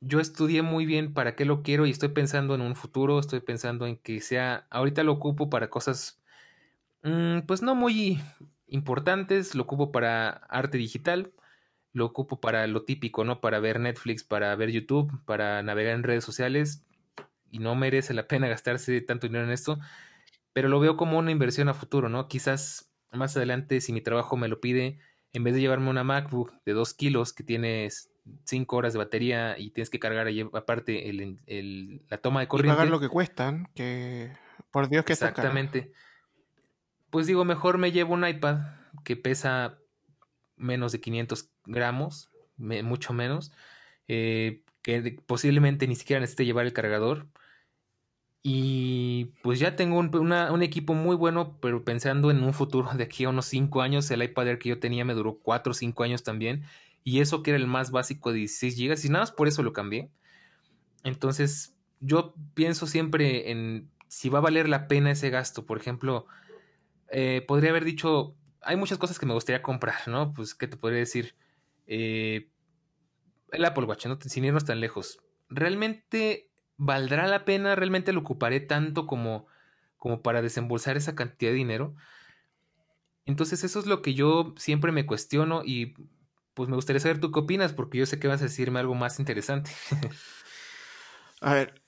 [0.00, 3.40] yo estudié muy bien para qué lo quiero y estoy pensando en un futuro, estoy
[3.40, 6.20] pensando en que sea, ahorita lo ocupo para cosas,
[7.02, 8.20] mm, pues no muy
[8.68, 11.32] importantes, lo ocupo para arte digital,
[11.92, 13.40] lo ocupo para lo típico, ¿no?
[13.40, 16.84] Para ver Netflix, para ver YouTube, para navegar en redes sociales
[17.50, 19.78] y no merece la pena gastarse tanto dinero en esto,
[20.52, 22.28] pero lo veo como una inversión a futuro, ¿no?
[22.28, 24.98] Quizás más adelante, si mi trabajo me lo pide,
[25.32, 28.10] en vez de llevarme una MacBook de 2 kilos que tienes
[28.44, 32.74] 5 horas de batería y tienes que cargar ahí aparte el, la toma de corriente.
[32.74, 34.32] Y pagar lo que cuestan, que
[34.70, 35.92] por Dios que Exactamente.
[37.16, 38.58] Pues digo, mejor me llevo un iPad
[39.02, 39.78] que pesa
[40.56, 43.52] menos de 500 gramos, mucho menos,
[44.06, 47.26] eh, que posiblemente ni siquiera necesite llevar el cargador
[48.42, 53.24] y pues ya tengo un, equipo muy bueno, pero pensando en un futuro de aquí
[53.24, 56.02] a unos 5 años, el iPad Air que yo tenía me duró 4 o 5
[56.02, 56.64] años también.
[57.02, 59.06] Y eso que era el más básico de 16 GB.
[59.06, 60.10] Y nada más por eso lo cambié.
[61.02, 65.64] Entonces yo pienso siempre en si va a valer la pena ese gasto.
[65.64, 66.26] Por ejemplo,
[67.10, 70.32] eh, podría haber dicho, hay muchas cosas que me gustaría comprar, ¿no?
[70.32, 71.34] Pues, ¿qué te podría decir?
[71.86, 72.50] Eh,
[73.52, 74.18] el Apple Watch, ¿no?
[74.20, 75.20] sin irnos tan lejos.
[75.48, 77.74] Realmente ¿valdrá la pena?
[77.74, 79.46] ¿Realmente lo ocuparé tanto como,
[79.96, 81.94] como para desembolsar esa cantidad de dinero?
[83.24, 85.94] Entonces eso es lo que yo siempre me cuestiono y
[86.54, 88.94] pues me gustaría saber tú qué opinas porque yo sé que vas a decirme algo
[88.94, 89.70] más interesante.
[91.40, 91.82] a ver,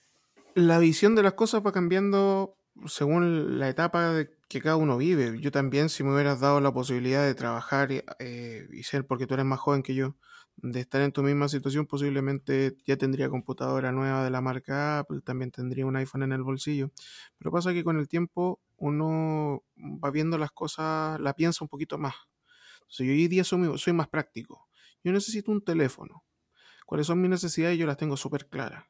[0.55, 5.39] la visión de las cosas va cambiando según la etapa que cada uno vive.
[5.41, 9.35] Yo también, si me hubieras dado la posibilidad de trabajar eh, y ser, porque tú
[9.35, 10.17] eres más joven que yo,
[10.57, 15.21] de estar en tu misma situación, posiblemente ya tendría computadora nueva de la marca Apple,
[15.23, 16.91] también tendría un iPhone en el bolsillo.
[17.39, 21.99] Pero pasa que con el tiempo uno va viendo las cosas, la piensa un poquito
[21.99, 22.15] más.
[22.81, 24.69] Entonces yo hoy día soy, soy más práctico.
[25.05, 26.25] Yo necesito un teléfono.
[26.87, 27.79] ¿Cuáles son mis necesidades?
[27.79, 28.85] Yo las tengo súper claras.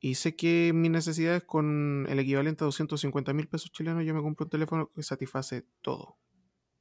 [0.00, 4.22] Y sé que mis necesidades con el equivalente a 250 mil pesos chilenos, yo me
[4.22, 6.16] compro un teléfono que satisface todo.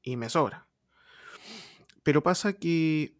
[0.01, 0.68] Y me sobra.
[2.03, 3.18] Pero pasa que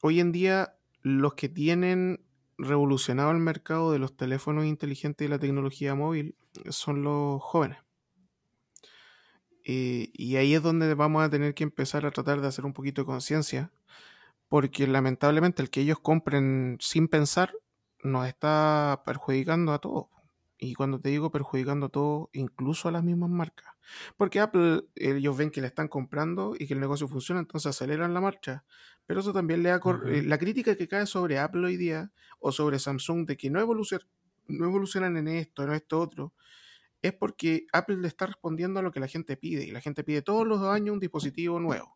[0.00, 2.24] hoy en día los que tienen
[2.58, 6.36] revolucionado el mercado de los teléfonos inteligentes y la tecnología móvil
[6.70, 7.78] son los jóvenes.
[9.64, 12.72] Eh, y ahí es donde vamos a tener que empezar a tratar de hacer un
[12.72, 13.72] poquito de conciencia,
[14.48, 17.52] porque lamentablemente el que ellos compren sin pensar
[18.02, 20.06] nos está perjudicando a todos.
[20.58, 23.74] Y cuando te digo perjudicando a todos, incluso a las mismas marcas.
[24.16, 28.14] Porque Apple, ellos ven que le están comprando y que el negocio funciona, entonces aceleran
[28.14, 28.64] la marcha.
[29.06, 29.80] Pero eso también le da...
[30.06, 33.60] Eh, la crítica que cae sobre Apple hoy día o sobre Samsung de que no,
[33.60, 34.06] evolucionan,
[34.48, 36.32] no evolucionan en esto, en esto otro,
[37.02, 39.64] es porque Apple le está respondiendo a lo que la gente pide.
[39.64, 41.95] Y la gente pide todos los años un dispositivo nuevo.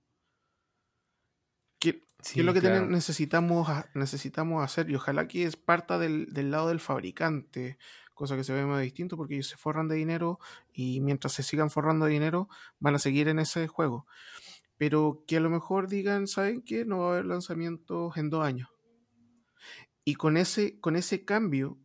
[2.22, 6.68] Que, es lo que necesitamos, necesitamos hacer y ojalá que es parta del, del lado
[6.68, 7.78] del fabricante,
[8.14, 10.38] cosa que se ve más distinto porque ellos se forran de dinero
[10.72, 12.48] y mientras se sigan forrando de dinero
[12.78, 14.06] van a seguir en ese juego.
[14.76, 16.84] Pero que a lo mejor digan, ¿saben qué?
[16.84, 18.68] No va a haber lanzamientos en dos años.
[20.04, 21.78] Y con ese, con ese cambio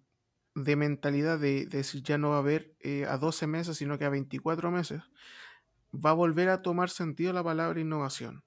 [0.55, 4.05] de mentalidad de, decir ya no va a haber eh, a 12 meses, sino que
[4.05, 5.01] a 24 meses,
[5.93, 8.44] va a volver a tomar sentido la palabra innovación.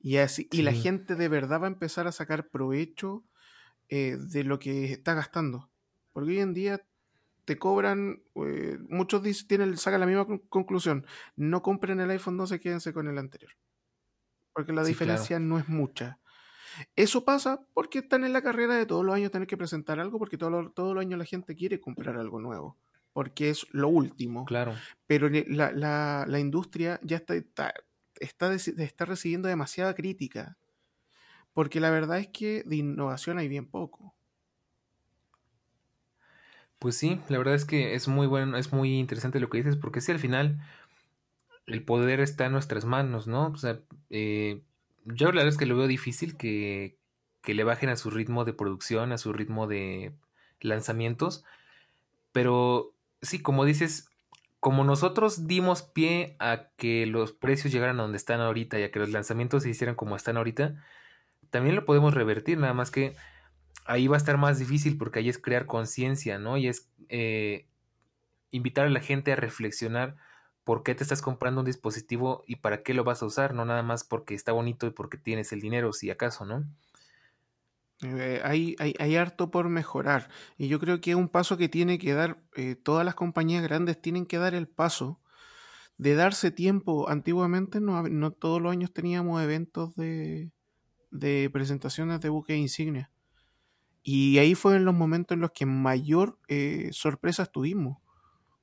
[0.00, 3.24] Y, así, y la gente de verdad va a empezar a sacar provecho
[3.88, 5.70] eh, de lo que está gastando.
[6.12, 6.82] Porque hoy en día
[7.44, 11.06] te cobran, eh, muchos tienen, sacan la misma conclusión,
[11.36, 13.52] no compren el iPhone 12, quédense con el anterior.
[14.52, 16.18] Porque la diferencia no es mucha.
[16.94, 20.18] Eso pasa porque están en la carrera de todos los años tener que presentar algo,
[20.18, 22.76] porque todos los años la gente quiere comprar algo nuevo,
[23.12, 24.44] porque es lo último.
[24.44, 24.74] Claro.
[25.06, 27.74] Pero la, industria ya está, está,
[28.20, 30.56] está, está recibiendo demasiada crítica,
[31.52, 34.14] porque la verdad es que de innovación hay bien poco.
[36.78, 39.76] Pues sí, la verdad es que es muy bueno, es muy interesante lo que dices,
[39.76, 40.60] porque sí, al final
[41.66, 43.48] el poder está en nuestras manos, ¿no?
[43.48, 44.62] O sea, eh,
[45.04, 46.98] yo la verdad es que lo veo difícil que,
[47.42, 50.12] que le bajen a su ritmo de producción, a su ritmo de
[50.60, 51.44] lanzamientos,
[52.32, 54.10] pero sí, como dices,
[54.66, 58.90] como nosotros dimos pie a que los precios llegaran a donde están ahorita y a
[58.90, 60.82] que los lanzamientos se hicieran como están ahorita,
[61.50, 63.14] también lo podemos revertir, nada más que
[63.84, 66.56] ahí va a estar más difícil porque ahí es crear conciencia, ¿no?
[66.56, 67.68] Y es eh,
[68.50, 70.16] invitar a la gente a reflexionar
[70.64, 73.64] por qué te estás comprando un dispositivo y para qué lo vas a usar, no
[73.66, 76.64] nada más porque está bonito y porque tienes el dinero, si acaso, ¿no?
[78.02, 80.28] Eh, hay, hay, harto por mejorar
[80.58, 83.62] y yo creo que es un paso que tiene que dar, eh, todas las compañías
[83.62, 85.18] grandes tienen que dar el paso
[85.96, 87.08] de darse tiempo.
[87.08, 90.50] Antiguamente no, no todos los años teníamos eventos de,
[91.10, 93.10] de presentaciones de buques insignia.
[94.02, 97.98] Y ahí fue en los momentos en los que mayor eh, sorpresa tuvimos.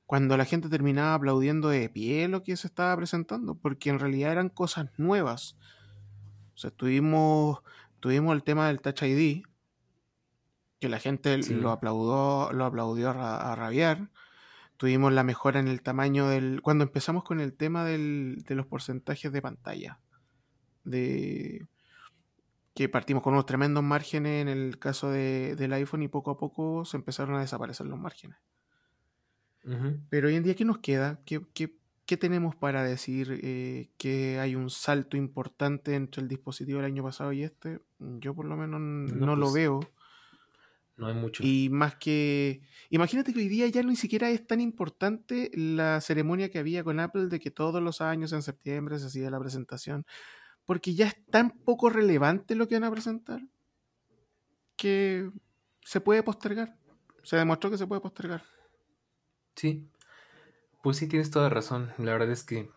[0.06, 4.32] Cuando la gente terminaba aplaudiendo de pie lo que se estaba presentando, porque en realidad
[4.32, 5.58] eran cosas nuevas.
[6.54, 7.58] O sea, tuvimos,
[8.04, 9.44] tuvimos el tema del Touch ID,
[10.78, 14.10] que la gente lo aplaudió, lo aplaudió a, rabiar.
[14.76, 16.60] Tuvimos la mejora en el tamaño del.
[16.60, 20.00] Cuando empezamos con el tema del, de los porcentajes de pantalla.
[20.84, 21.66] De
[22.74, 26.36] que partimos con unos tremendos márgenes en el caso de, del iPhone y poco a
[26.36, 28.36] poco se empezaron a desaparecer los márgenes.
[30.10, 31.22] Pero hoy en día, ¿qué nos queda?
[31.24, 36.86] ¿Qué, qué, tenemos para decir eh, que hay un salto importante entre el dispositivo del
[36.86, 37.80] año pasado y este?
[37.98, 39.80] Yo por lo menos no, lo pues, veo.
[40.96, 41.42] No hay mucho.
[41.44, 42.62] Y más que...
[42.90, 47.00] Imagínate que hoy día ya ni siquiera es tan importante la ceremonia que había con
[47.00, 50.06] Apple de que todos los años en septiembre se hacía la presentación
[50.64, 53.42] porque ya es tan poco relevante lo que van a presentar
[54.76, 55.30] que
[55.82, 56.76] se puede postergar.
[57.22, 58.42] Se demostró que se puede postergar.
[59.54, 59.88] Sí,
[60.84, 61.94] pues sí, tienes toda razón.
[61.96, 62.68] La verdad es que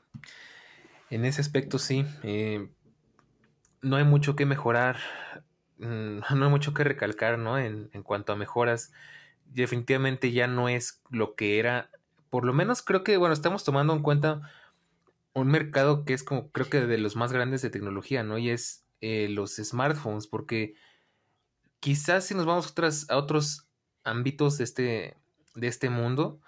[1.10, 2.06] en ese aspecto sí.
[2.24, 2.70] Eh,
[3.82, 4.96] no hay mucho que mejorar,
[5.78, 7.60] mm, no hay mucho que recalcar, ¿no?
[7.60, 8.94] En, en cuanto a mejoras,
[9.44, 11.92] definitivamente ya no es lo que era.
[12.30, 14.42] Por lo menos creo que, bueno, estamos tomando en cuenta
[15.34, 18.38] un mercado que es como creo que de los más grandes de tecnología, ¿no?
[18.38, 20.76] Y es eh, los smartphones, porque
[21.82, 22.74] quizás si nos vamos
[23.10, 23.68] a, otros
[24.06, 25.18] ámbitos de este,
[25.56, 26.40] de este mundo,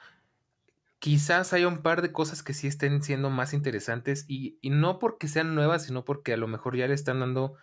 [0.99, 4.99] quizás haya un par de cosas que sí estén siendo más interesantes y, y, no
[4.99, 7.55] porque sean nuevas, sino porque a lo mejor ya le están dando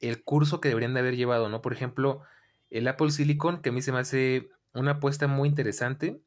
[0.00, 1.60] el curso que deberían de haber llevado, ¿no?
[1.60, 2.22] Por ejemplo,
[2.70, 6.20] el Apple Silicon, que a mí se me hace una apuesta muy interesante.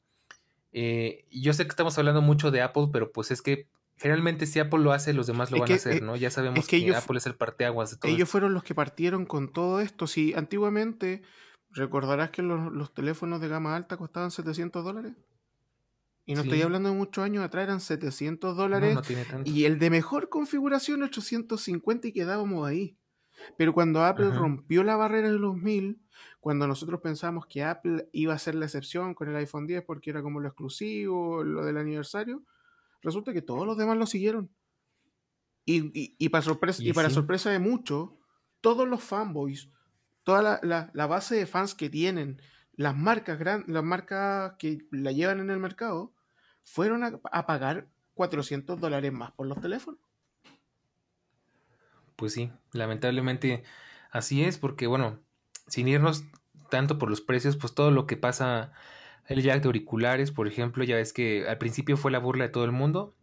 [0.71, 4.59] Eh, yo sé que estamos hablando mucho de Apple, pero pues es que Generalmente si
[4.59, 6.15] Apple lo hace, los demás lo van a hacer, eh, ¿no?
[6.15, 9.53] Ya sabemos que, Apple es el parteaguas de todo Ellos fueron los que partieron con
[9.53, 10.07] todo esto.
[10.07, 11.21] Si antiguamente,
[11.69, 15.13] recordarás que los, teléfonos de gama alta costaban 700 dólares.
[16.25, 18.97] Y no estoy hablando de muchos años atrás, eran 700 dólares.
[19.43, 22.97] y el de mejor configuración, 850 y quedábamos ahí.
[23.57, 25.99] Pero cuando Apple rompió la barrera de los 1000,
[26.39, 30.11] cuando nosotros pensamos que Apple iba a ser la excepción con el iPhone 10 porque
[30.11, 32.43] era como lo exclusivo, lo del aniversario,
[33.01, 34.49] resulta que todos los demás lo siguieron.
[35.65, 38.09] Y, para, sorpresa, y, para sorpresa de muchos,
[38.59, 39.69] todos los fanboys,
[40.23, 42.41] toda la, base de fans que tienen,
[42.73, 46.12] las marcas, las marcas que la llevan en el mercado,
[46.63, 49.99] fueron a, pagar 400 dólares más por los teléfonos.
[52.15, 53.63] Pues sí, lamentablemente
[54.11, 55.19] así es, porque bueno,
[55.67, 56.23] sin irnos
[56.69, 58.71] tanto por los precios, pues todo lo que pasa
[59.27, 62.49] el jack de auriculares, por ejemplo, ya ves que al principio fue la burla de
[62.49, 63.15] todo el mundo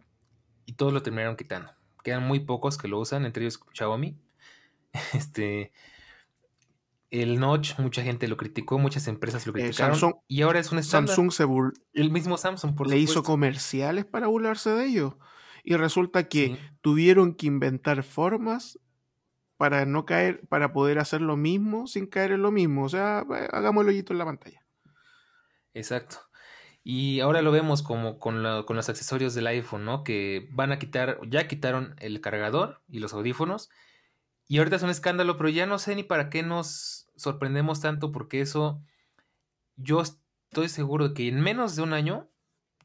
[0.66, 1.72] y todos lo terminaron quitando.
[2.02, 4.18] Quedan muy pocos que lo usan, entre ellos Xiaomi.
[5.14, 5.72] Este,
[7.10, 10.14] el Notch, mucha gente lo criticó, muchas empresas lo eh, criticaron.
[10.28, 11.14] y ahora es un estándar.
[11.14, 11.44] Samsung se
[11.92, 15.14] El mismo Samsung, por Le hizo comerciales para burlarse de ellos.
[15.64, 18.78] Y resulta que tuvieron que inventar formas
[19.56, 22.84] para no caer, para poder hacer lo mismo sin caer en lo mismo.
[22.84, 24.64] O sea, hagamos el hoyito en la pantalla.
[25.74, 26.16] Exacto.
[26.82, 30.02] Y ahora lo vemos como con, con, los accesorios del iPhone, ¿no?
[30.02, 33.68] Que van a quitar, ya quitaron el cargador y los audífonos.
[34.50, 38.10] Y ahorita es un escándalo, pero ya no sé ni para qué nos sorprendemos tanto,
[38.10, 38.82] porque eso,
[39.76, 42.28] yo estoy seguro de que en menos de un año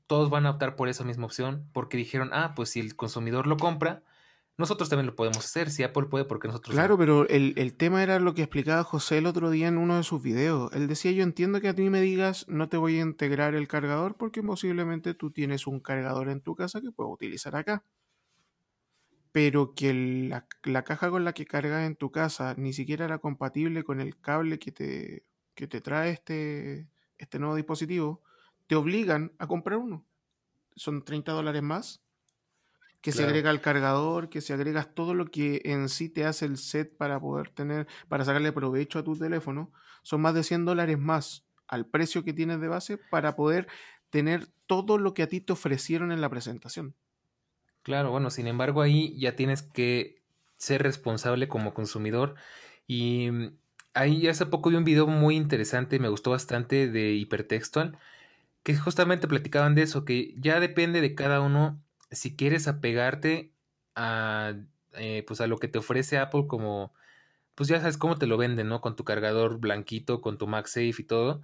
[0.05, 3.47] todos van a optar por esa misma opción, porque dijeron, ah, pues si el consumidor
[3.47, 4.03] lo compra,
[4.57, 5.71] nosotros también lo podemos hacer.
[5.71, 9.25] Si Apple puede, porque nosotros Claro, pero el, tema era lo que explicaba José el
[9.25, 10.71] otro día en uno de sus videos.
[10.71, 13.67] Él decía, yo entiendo que a ti me digas, no te voy a integrar el
[13.67, 17.83] cargador porque posiblemente tú tienes un cargador en tu casa que puedo utilizar acá.
[19.35, 23.17] Pero que la, la, caja con la que cargas en tu casa ni siquiera era
[23.17, 25.25] compatible con el cable que te,
[25.55, 28.23] que te trae este, este nuevo dispositivo,
[28.65, 30.05] te obligan a comprar uno.
[30.77, 32.01] Son 30 dólares más
[33.01, 36.45] que se agrega el cargador, que se agregas todo lo que en sí te hace
[36.45, 40.63] el set para poder tener, para sacarle provecho a tu teléfono, son más de 100
[40.63, 43.67] dólares más al precio que tienes de base para poder
[44.09, 46.95] tener todo lo que a ti te ofrecieron en la presentación.
[47.85, 50.23] Claro, bueno, sin embargo ahí ya tienes que
[50.57, 52.33] ser responsable como consumidor
[52.87, 53.57] y mm,
[53.93, 57.99] ahí hace poco vi un video muy interesante, me gustó bastante de hipertextual
[58.63, 61.79] que justamente platicaban de eso, que ya depende de cada uno
[62.11, 63.53] si quieres apegarte
[63.95, 64.53] a,
[64.93, 66.93] eh, pues a lo que te ofrece Apple como,
[67.55, 68.81] pues ya sabes cómo te lo venden, ¿no?
[68.81, 71.41] Con tu cargador blanquito, con tu MagSafe y todo.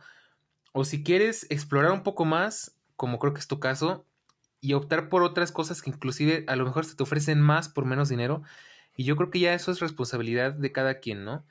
[0.73, 4.05] O si quieres explorar un poco más, como creo que es tu caso,
[4.61, 7.85] y optar por otras cosas que inclusive a lo mejor se te ofrecen más por
[7.85, 8.43] menos dinero.
[8.95, 11.43] Y yo creo que ya eso es responsabilidad de cada quien, ¿no?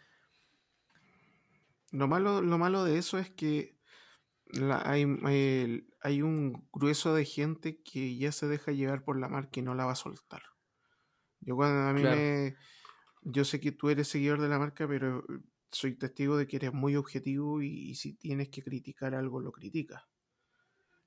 [1.90, 3.76] Lo malo, lo malo de eso es que
[4.84, 5.06] hay,
[6.02, 9.74] hay, un grueso de gente que ya se deja llevar por la marca y no
[9.74, 10.42] la va a soltar.
[11.40, 12.56] Yo cuando a mí me...
[13.22, 15.24] Yo sé que tú eres seguidor de la marca, pero
[15.70, 20.02] soy testigo de que eres muy objetivo y, si tienes que criticar algo, lo criticas.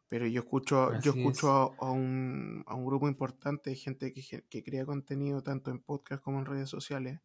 [0.10, 4.64] Pero yo escucho, yo escucho a, un, a, un, grupo importante de gente que, que,
[4.64, 7.20] crea contenido tanto en podcast como en redes sociales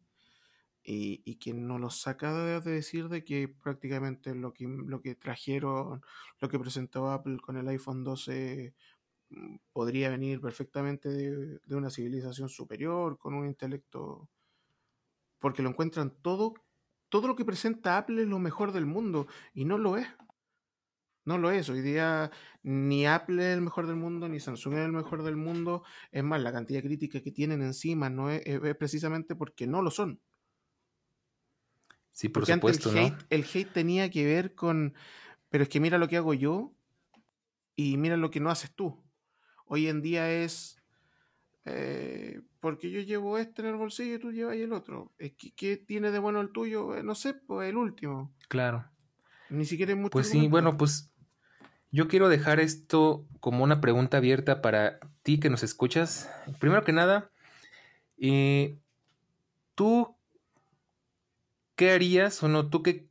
[0.83, 5.13] y, y que no lo saca de, decir de que prácticamente lo que, lo que
[5.15, 6.01] trajeron,
[6.39, 8.73] lo que presentó Apple con el iPhone 12
[9.29, 14.29] mm, podría venir perfectamente de, de una civilización superior, con un intelecto,
[15.37, 16.55] porque lo encuentran todo
[17.09, 20.07] todo lo que presenta Apple es lo mejor del mundo y no lo es.
[21.29, 21.69] No lo es.
[21.69, 22.31] Hoy día
[22.63, 25.83] ni Apple es el mejor del mundo, ni Samsung es el mejor del mundo.
[26.11, 28.41] Es más, la cantidad de críticas que tienen encima no es,
[28.79, 30.19] precisamente porque no lo son.
[32.11, 34.95] Sí, por supuesto, el, hate, el hate tenía que ver con,
[35.49, 36.73] pero es que mira lo que hago yo
[37.75, 38.99] y mira lo que no haces tú.
[39.67, 40.81] Hoy en día es,
[41.65, 45.13] eh, porque yo llevo este en el bolsillo y tú llevas el otro.
[45.55, 46.95] ¿Qué, tiene de bueno el tuyo?
[46.97, 48.33] Eh, no sé, pues el último.
[48.47, 48.89] Claro.
[49.51, 50.11] Ni siquiera es mucho.
[50.11, 51.08] Pues sí, bueno, pues
[51.91, 56.29] yo quiero dejar esto como una pregunta abierta para ti que nos escuchas.
[56.59, 57.31] Primero que nada,
[58.17, 58.77] eh,
[59.75, 60.15] ¿tú
[61.75, 62.69] qué harías o no?
[62.69, 63.07] ¿Tú qué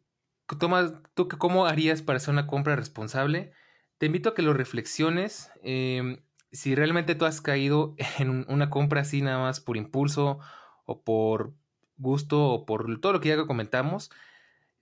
[0.58, 3.52] tomas, tú cómo harías para hacer una compra responsable?
[3.98, 5.50] Te invito a que lo reflexiones.
[5.62, 6.22] Eh,
[6.52, 10.38] si realmente tú has caído en una compra así nada más por impulso
[10.84, 11.54] o por
[11.96, 14.10] gusto o por todo lo que ya comentamos,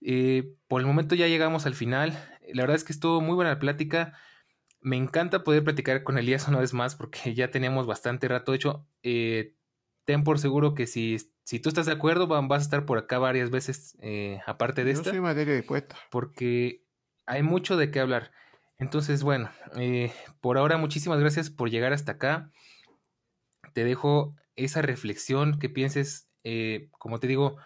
[0.03, 2.36] eh, por el momento ya llegamos al final.
[2.53, 4.15] La verdad es que estuvo muy buena la plática.
[4.81, 8.53] Me encanta poder platicar con Elías una vez más porque ya teníamos bastante rato.
[8.53, 9.55] De hecho, eh,
[10.05, 13.19] ten por seguro que si, si tú estás de acuerdo, vas a estar por acá
[13.19, 15.11] varias veces eh, aparte de Yo esta.
[15.11, 15.97] soy materia dispuesta.
[16.11, 16.85] Porque
[17.27, 18.33] hay mucho de qué hablar.
[18.79, 22.51] Entonces, bueno, eh, por ahora muchísimas gracias por llegar hasta acá.
[23.73, 27.57] Te dejo esa reflexión que pienses, eh, como te digo,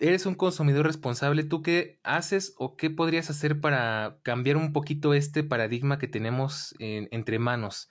[0.00, 1.44] eres un consumidor responsable.
[1.44, 6.74] ¿Tú qué haces o qué podrías hacer para cambiar un poquito este paradigma que tenemos
[6.78, 7.90] entre manos?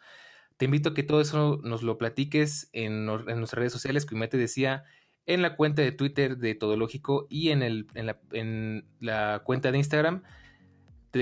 [0.57, 4.29] Te invito a que todo eso nos lo platiques en, nuestras redes sociales, como ya
[4.29, 4.83] te decía,
[5.25, 7.87] en la cuenta de Twitter de Todológico y en,
[8.99, 10.23] la cuenta de Instagram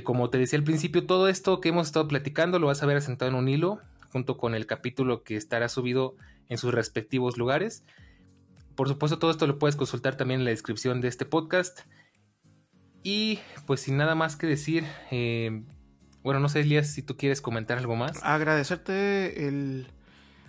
[0.03, 2.97] como te decía al principio, todo esto que hemos estado platicando lo vas a ver
[2.97, 3.79] asentado en un hilo,
[4.11, 6.15] junto con el capítulo que estará subido
[6.49, 7.83] en sus respectivos lugares.
[8.75, 11.81] Por supuesto, todo esto lo puedes consultar también en la descripción de este podcast.
[13.03, 15.63] Y pues sin nada más que decir, eh,
[16.23, 18.19] bueno, no sé, Elías, si tú quieres comentar algo más.
[18.23, 19.85] Agradecerte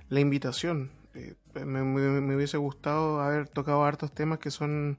[0.09, 0.91] la invitación.
[1.15, 4.99] Eh, me hubiese gustado haber tocado hartos temas que son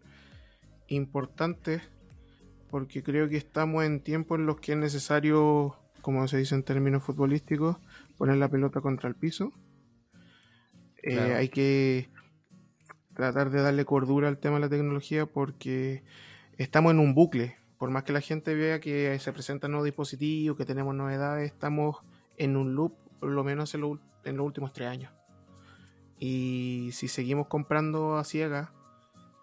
[0.88, 1.82] importantes
[2.70, 6.64] porque creo que estamos en tiempos en los que es necesario, como se dice en
[6.64, 7.78] términos futbolísticos,
[8.18, 9.54] poner la pelota contra el piso.
[11.04, 12.10] Eh, hay que
[13.18, 16.04] tratar de darle cordura al tema de la tecnología porque
[16.58, 17.58] estamos en un bucle.
[17.80, 21.98] Por más que la gente vea que se presentan nuevos dispositivos, que tenemos novedades, estamos
[22.38, 25.12] en un loop, por lo menos en, en los últimos tres años.
[26.20, 28.70] Y si seguimos comprando a ciegas,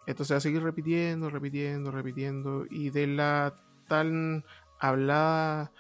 [0.07, 2.67] esto se va a seguir repitiendo, repitiendo, repitiendo.
[2.71, 3.57] Y de la
[3.89, 4.45] tan
[4.79, 5.73] hablada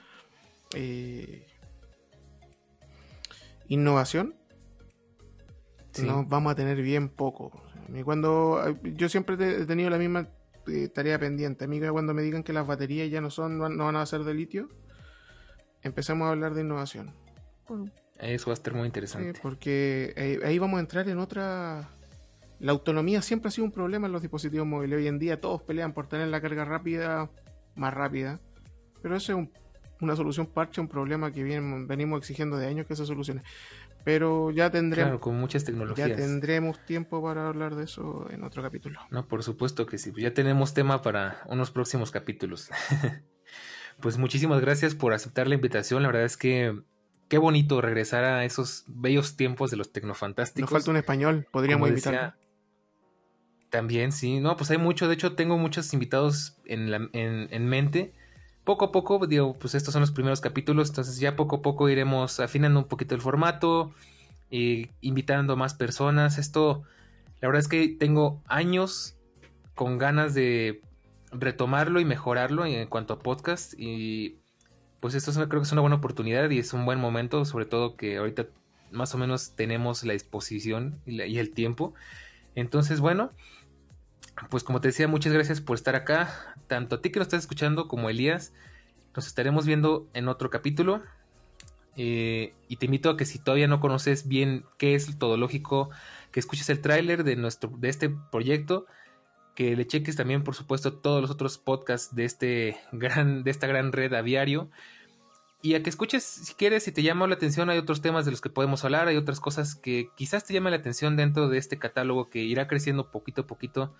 [0.74, 1.46] eh,
[3.68, 4.34] innovación,
[6.02, 7.63] nos vamos a tener bien poco.
[8.04, 10.28] Cuando yo siempre he tenido la misma
[10.66, 11.64] eh, tarea pendiente.
[11.64, 14.24] A mí cuando me digan que las baterías ya no son, no van a ser
[14.24, 14.68] de litio,
[15.82, 17.12] empezamos a hablar de innovación.
[18.18, 19.38] Eso va a estar muy interesante.
[19.42, 21.90] porque eh, ahí vamos a entrar en otra
[22.64, 24.98] la autonomía siempre ha sido un problema en los dispositivos móviles.
[24.98, 27.30] Hoy en día todos pelean por tener la carga rápida,
[27.74, 28.40] más rápida.
[29.02, 29.48] Pero eso es
[30.00, 33.42] una solución parche, un problema que venimos exigiendo de años que se solucione.
[34.04, 35.08] Pero ya tendremos.
[35.08, 36.10] Claro, con muchas tecnologías.
[36.10, 39.00] Ya tendremos tiempo para hablar de eso en otro capítulo.
[39.10, 40.12] No, por supuesto que sí.
[40.16, 42.70] Ya tenemos tema para unos próximos capítulos.
[44.00, 46.02] pues muchísimas gracias por aceptar la invitación.
[46.02, 46.78] La verdad es que
[47.28, 50.70] qué bonito regresar a esos bellos tiempos de los tecnofantásticos.
[50.70, 52.36] Nos falta un español, podríamos invitar.
[53.70, 54.38] También, sí.
[54.38, 55.08] No, pues hay mucho.
[55.08, 58.14] De hecho, tengo muchos invitados en, la, en, mente.
[58.64, 61.88] Poco a poco, digo, pues estos son los primeros capítulos, entonces ya poco a poco
[61.88, 63.92] iremos afinando un poquito el formato,
[64.50, 66.38] e invitando a más personas.
[66.38, 66.82] Esto,
[67.40, 69.16] la verdad es que tengo años
[69.74, 70.80] con ganas de
[71.32, 74.38] retomarlo y mejorarlo en cuanto a podcast y
[75.00, 77.96] pues esto creo que es una buena oportunidad y es un buen momento, sobre todo
[77.96, 78.46] que ahorita
[78.90, 81.92] más o menos tenemos la disposición y, el tiempo.
[82.54, 83.32] Entonces, bueno,
[84.50, 87.40] pues como te decía, muchas gracias por estar acá, tanto a ti que nos estás
[87.40, 88.52] escuchando como a Elías.
[89.14, 91.02] Nos estaremos viendo en otro capítulo.
[91.96, 95.90] Eh, y te invito a que si todavía no conoces bien qué es el Todológico,
[96.32, 98.86] que escuches el tráiler de de este proyecto,
[99.54, 103.66] que le cheques también por supuesto todos los otros podcasts de este gran de esta
[103.66, 104.68] gran red aviario
[105.62, 108.32] y a que escuches si quieres si te llama la atención hay otros temas de
[108.32, 111.58] los que podemos hablar, hay otras cosas que quizás te llamen la atención dentro de
[111.58, 113.94] este catálogo que irá creciendo poquito a poquito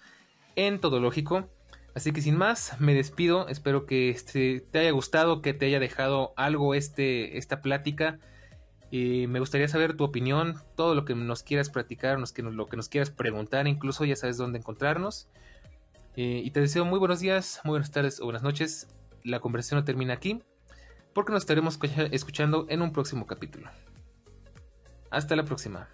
[0.57, 1.49] en Todológico.
[1.95, 3.49] Así que sin más, me despido.
[3.49, 8.19] Espero que este, te haya gustado, que te haya dejado algo este, esta plática.
[8.91, 12.89] Y me gustaría saber tu opinión, todo lo que nos quieras platicar, lo que nos
[12.89, 15.29] quieras preguntar, incluso ya sabes dónde encontrarnos.
[16.17, 18.89] Eh, y te deseo muy buenos días, muy buenas tardes o buenas noches.
[19.25, 20.43] La conversación no termina aquí,
[21.13, 21.79] porque nos estaremos
[22.13, 23.69] escuchando en un próximo capítulo.
[25.11, 25.89] Hasta la próxima.